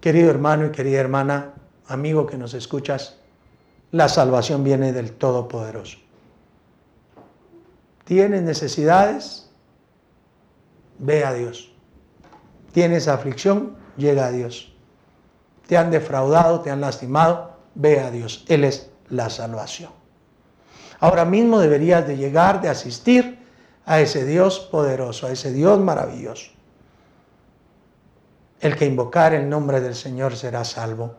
Querido 0.00 0.30
hermano 0.30 0.66
y 0.66 0.70
querida 0.70 1.00
hermana, 1.00 1.52
amigo 1.86 2.26
que 2.26 2.38
nos 2.38 2.54
escuchas, 2.54 3.16
la 3.92 4.08
salvación 4.08 4.64
viene 4.64 4.92
del 4.92 5.12
Todopoderoso. 5.12 5.98
¿Tienes 8.04 8.42
necesidades? 8.42 9.50
Ve 10.98 11.24
a 11.24 11.34
Dios. 11.34 11.72
¿Tienes 12.72 13.08
aflicción? 13.08 13.76
Llega 13.96 14.26
a 14.26 14.32
Dios. 14.32 14.72
¿Te 15.66 15.76
han 15.76 15.90
defraudado? 15.90 16.60
¿Te 16.60 16.70
han 16.70 16.80
lastimado? 16.80 17.56
Ve 17.74 18.00
a 18.00 18.10
Dios. 18.10 18.44
Él 18.48 18.64
es 18.64 18.90
la 19.10 19.28
salvación. 19.28 19.90
Ahora 20.98 21.24
mismo 21.24 21.60
deberías 21.60 22.06
de 22.06 22.16
llegar, 22.16 22.60
de 22.60 22.68
asistir 22.68 23.38
a 23.86 24.00
ese 24.00 24.24
Dios 24.24 24.60
poderoso, 24.60 25.26
a 25.26 25.32
ese 25.32 25.52
Dios 25.52 25.78
maravilloso. 25.78 26.50
El 28.60 28.76
que 28.76 28.84
invocar 28.84 29.32
el 29.32 29.48
nombre 29.48 29.80
del 29.80 29.94
Señor 29.94 30.36
será 30.36 30.64
salvo 30.64 31.14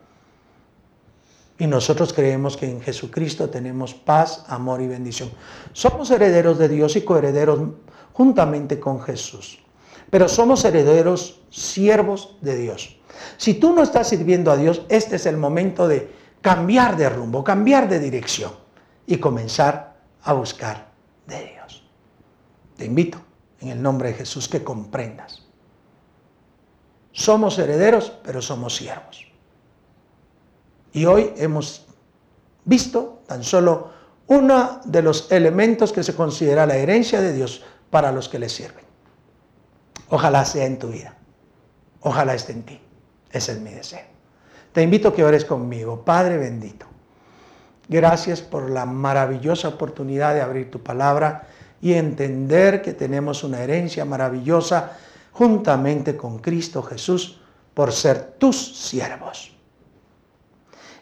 Y 1.58 1.68
nosotros 1.68 2.14
creemos 2.14 2.56
que 2.56 2.70
en 2.70 2.82
Jesucristo 2.82 3.50
tenemos 3.50 3.94
paz, 3.94 4.46
amor 4.48 4.82
y 4.82 4.88
bendición. 4.88 5.32
Somos 5.74 6.10
herederos 6.12 6.58
de 6.58 6.70
Dios 6.70 6.96
y 6.96 7.02
coherederos 7.02 7.60
juntamente 8.14 8.80
con 8.80 9.02
Jesús. 9.02 9.60
Pero 10.10 10.28
somos 10.28 10.66
herederos 10.66 11.42
siervos 11.50 12.38
de 12.42 12.58
Dios. 12.58 12.98
Si 13.38 13.56
tú 13.56 13.74
no 13.74 13.84
estás 13.84 14.10
sirviendo 14.10 14.52
a 14.52 14.58
Dios, 14.58 14.84
este 14.90 15.16
es 15.16 15.26
el 15.26 15.38
momento 15.38 15.88
de 15.88 16.12
cambiar 16.42 16.98
de 16.98 17.10
rumbo, 17.10 17.44
cambiar 17.44 17.88
de 17.88 18.00
dirección 18.00 18.52
y 19.06 19.18
comenzar 19.18 19.98
a 20.24 20.34
buscar 20.34 20.92
de 21.28 21.54
Dios. 21.54 21.84
Te 22.78 22.86
invito 22.86 23.20
en 23.60 23.70
el 23.70 23.82
nombre 23.82 24.10
de 24.10 24.16
Jesús 24.16 24.48
que 24.48 24.64
comprendas. 24.64 25.41
Somos 27.12 27.60
herederos, 27.60 28.12
pero 28.24 28.42
somos 28.42 28.76
siervos. 28.76 29.28
Y 30.94 31.06
hoy 31.06 31.34
hemos 31.38 31.86
visto 32.66 33.22
tan 33.28 33.44
solo 33.44 33.92
uno 34.28 34.80
de 34.86 35.02
los 35.02 35.32
elementos 35.32 35.92
que 35.92 36.04
se 36.04 36.16
considera 36.16 36.66
la 36.66 36.78
herencia 36.78 37.22
de 37.22 37.34
Dios 37.34 37.64
para 37.90 38.12
los 38.12 38.30
que 38.30 38.40
le 38.40 38.50
sirven. 38.50 38.86
Ojalá 40.10 40.46
sea 40.46 40.66
en 40.66 40.80
tu 40.80 40.90
vida. 40.90 41.16
Ojalá 42.02 42.34
esté 42.34 42.54
en 42.54 42.64
ti. 42.64 42.82
Ese 43.32 43.54
es 43.54 43.60
mi 43.60 43.72
deseo. 43.72 44.06
Te 44.74 44.82
invito 44.82 45.10
a 45.10 45.14
que 45.14 45.24
ores 45.24 45.46
conmigo. 45.46 46.04
Padre 46.04 46.38
bendito, 46.38 46.86
gracias 47.90 48.42
por 48.42 48.70
la 48.70 48.86
maravillosa 48.86 49.68
oportunidad 49.68 50.34
de 50.34 50.42
abrir 50.42 50.72
tu 50.72 50.82
palabra 50.82 51.48
y 51.82 51.94
entender 51.94 52.82
que 52.82 52.94
tenemos 52.94 53.44
una 53.44 53.62
herencia 53.62 54.06
maravillosa 54.06 54.98
juntamente 55.32 56.18
con 56.18 56.40
Cristo 56.40 56.84
Jesús 56.84 57.40
por 57.74 57.92
ser 57.92 58.36
tus 58.38 58.58
siervos. 58.78 59.52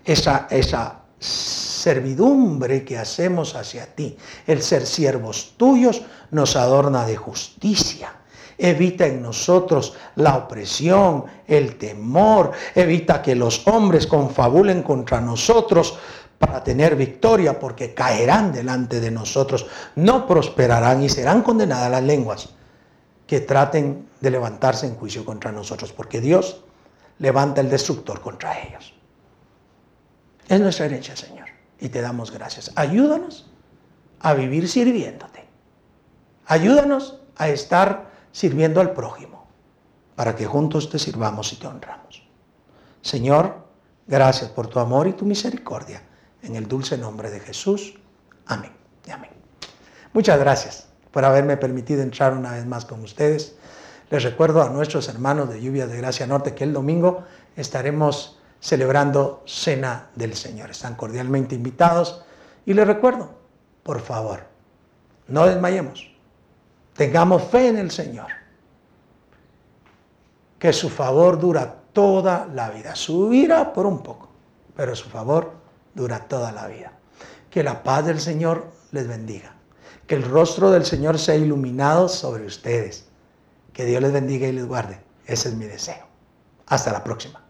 Esa, 0.06 0.48
esa 0.50 1.02
servidumbre 1.20 2.84
que 2.84 2.98
hacemos 2.98 3.56
hacia 3.56 3.94
ti, 3.96 4.18
el 4.48 4.62
ser 4.62 4.86
siervos 4.86 5.54
tuyos, 5.58 6.02
nos 6.32 6.56
adorna 6.56 7.06
de 7.06 7.18
justicia. 7.18 8.13
Evita 8.58 9.06
en 9.06 9.22
nosotros 9.22 9.94
la 10.15 10.36
opresión, 10.36 11.26
el 11.48 11.78
temor, 11.78 12.52
evita 12.76 13.22
que 13.22 13.36
los 13.36 13.65
hombres 13.68 14.06
confabulen 14.06 14.84
contra 14.84 15.22
nosotros 15.22 15.98
para 16.38 16.63
tener 16.63 16.96
victoria, 16.96 17.60
porque 17.60 17.94
caerán 17.94 18.52
delante 18.52 19.00
de 19.00 19.12
nosotros, 19.12 19.65
no 19.96 20.28
prosperarán 20.28 21.04
y 21.04 21.10
serán 21.10 21.42
condenadas 21.42 21.92
las 21.92 22.04
lenguas 22.04 22.50
que 23.30 23.42
traten 23.42 24.10
de 24.22 24.32
levantarse 24.32 24.88
en 24.88 24.96
juicio 24.96 25.24
contra 25.24 25.52
nosotros, 25.52 25.94
porque 25.94 26.20
Dios 26.20 26.63
levanta 27.20 27.62
el 27.62 27.70
destructor 27.70 28.22
contra 28.22 28.60
ellos. 28.60 28.96
Es 30.48 30.60
nuestra 30.60 30.88
herencia, 30.88 31.15
Señor. 31.15 31.46
Y 31.80 31.89
te 31.89 32.02
damos 32.02 32.32
gracias. 32.32 32.72
Ayúdanos 32.76 33.48
a 34.20 34.34
vivir 34.34 34.68
sirviéndote. 34.68 35.48
Ayúdanos 36.48 37.20
a 37.38 37.50
estar 37.50 38.10
sirviendo 38.32 38.82
al 38.82 38.94
prójimo, 38.94 39.46
para 40.15 40.36
que 40.36 40.48
juntos 40.48 40.89
te 40.89 40.98
sirvamos 40.98 41.54
y 41.54 41.58
te 41.58 41.68
honramos. 41.68 42.28
Señor, 43.04 43.63
gracias 44.08 44.50
por 44.50 44.65
tu 44.65 44.80
amor 44.80 45.08
y 45.08 45.13
tu 45.13 45.26
misericordia. 45.26 46.02
En 46.42 46.56
el 46.56 46.68
dulce 46.68 46.98
nombre 46.98 47.30
de 47.30 47.42
Jesús. 47.42 47.94
Amén 48.48 48.72
y 49.06 49.12
amén. 49.12 49.30
Muchas 50.13 50.39
gracias 50.39 50.88
por 51.12 51.26
haberme 51.26 51.58
permitido 51.58 52.02
entrar 52.02 52.34
una 52.34 52.52
vez 52.52 52.65
más 52.65 52.86
con 52.86 53.02
ustedes. 53.02 53.56
Les 54.10 54.24
recuerdo 54.24 54.62
a 54.62 54.69
nuestros 54.69 55.08
hermanos 55.10 55.50
de 55.50 55.62
Lluvia 55.62 55.88
de 55.88 55.98
Gracia 55.98 56.28
Norte 56.28 56.56
que 56.56 56.63
el 56.63 56.74
domingo 56.74 57.24
estaremos 57.56 58.39
celebrando 58.60 59.43
Cena 59.45 60.10
del 60.15 60.36
Señor. 60.36 60.72
Están 60.72 60.95
cordialmente 60.95 61.56
invitados 61.56 62.24
y 62.65 62.74
les 62.74 62.88
recuerdo, 62.88 63.30
por 63.84 64.02
favor, 64.02 64.41
no 65.28 65.45
desmayemos, 65.45 66.12
tengamos 66.93 67.43
fe 67.43 67.67
en 67.67 67.78
el 67.78 67.91
Señor, 67.91 68.28
que 70.58 70.74
su 70.74 70.89
favor 70.89 71.39
dura 71.39 71.76
toda 71.93 72.48
la 72.54 72.69
vida, 72.69 72.95
subirá 72.95 73.72
por 73.74 73.86
un 73.86 74.04
poco, 74.04 74.30
pero 74.76 74.95
su 74.95 75.10
favor 75.10 75.54
dura 75.93 76.28
toda 76.28 76.52
la 76.52 76.67
vida. 76.67 76.93
Que 77.50 77.63
la 77.63 77.82
paz 77.82 78.06
del 78.06 78.19
Señor 78.19 78.67
les 78.91 79.08
bendiga, 79.08 79.56
que 80.10 80.15
el 80.15 80.24
rostro 80.24 80.72
del 80.72 80.86
Señor 80.86 81.19
sea 81.19 81.36
iluminado 81.36 82.10
sobre 82.10 82.43
ustedes, 82.43 83.06
que 83.74 83.86
Dios 83.86 84.02
les 84.02 84.12
bendiga 84.12 84.48
y 84.48 84.52
les 84.52 84.65
guarde. 84.65 85.00
Ese 85.28 85.50
es 85.50 85.56
mi 85.56 85.65
deseo. 85.65 86.04
Hasta 86.65 86.91
la 86.91 87.04
próxima. 87.04 87.48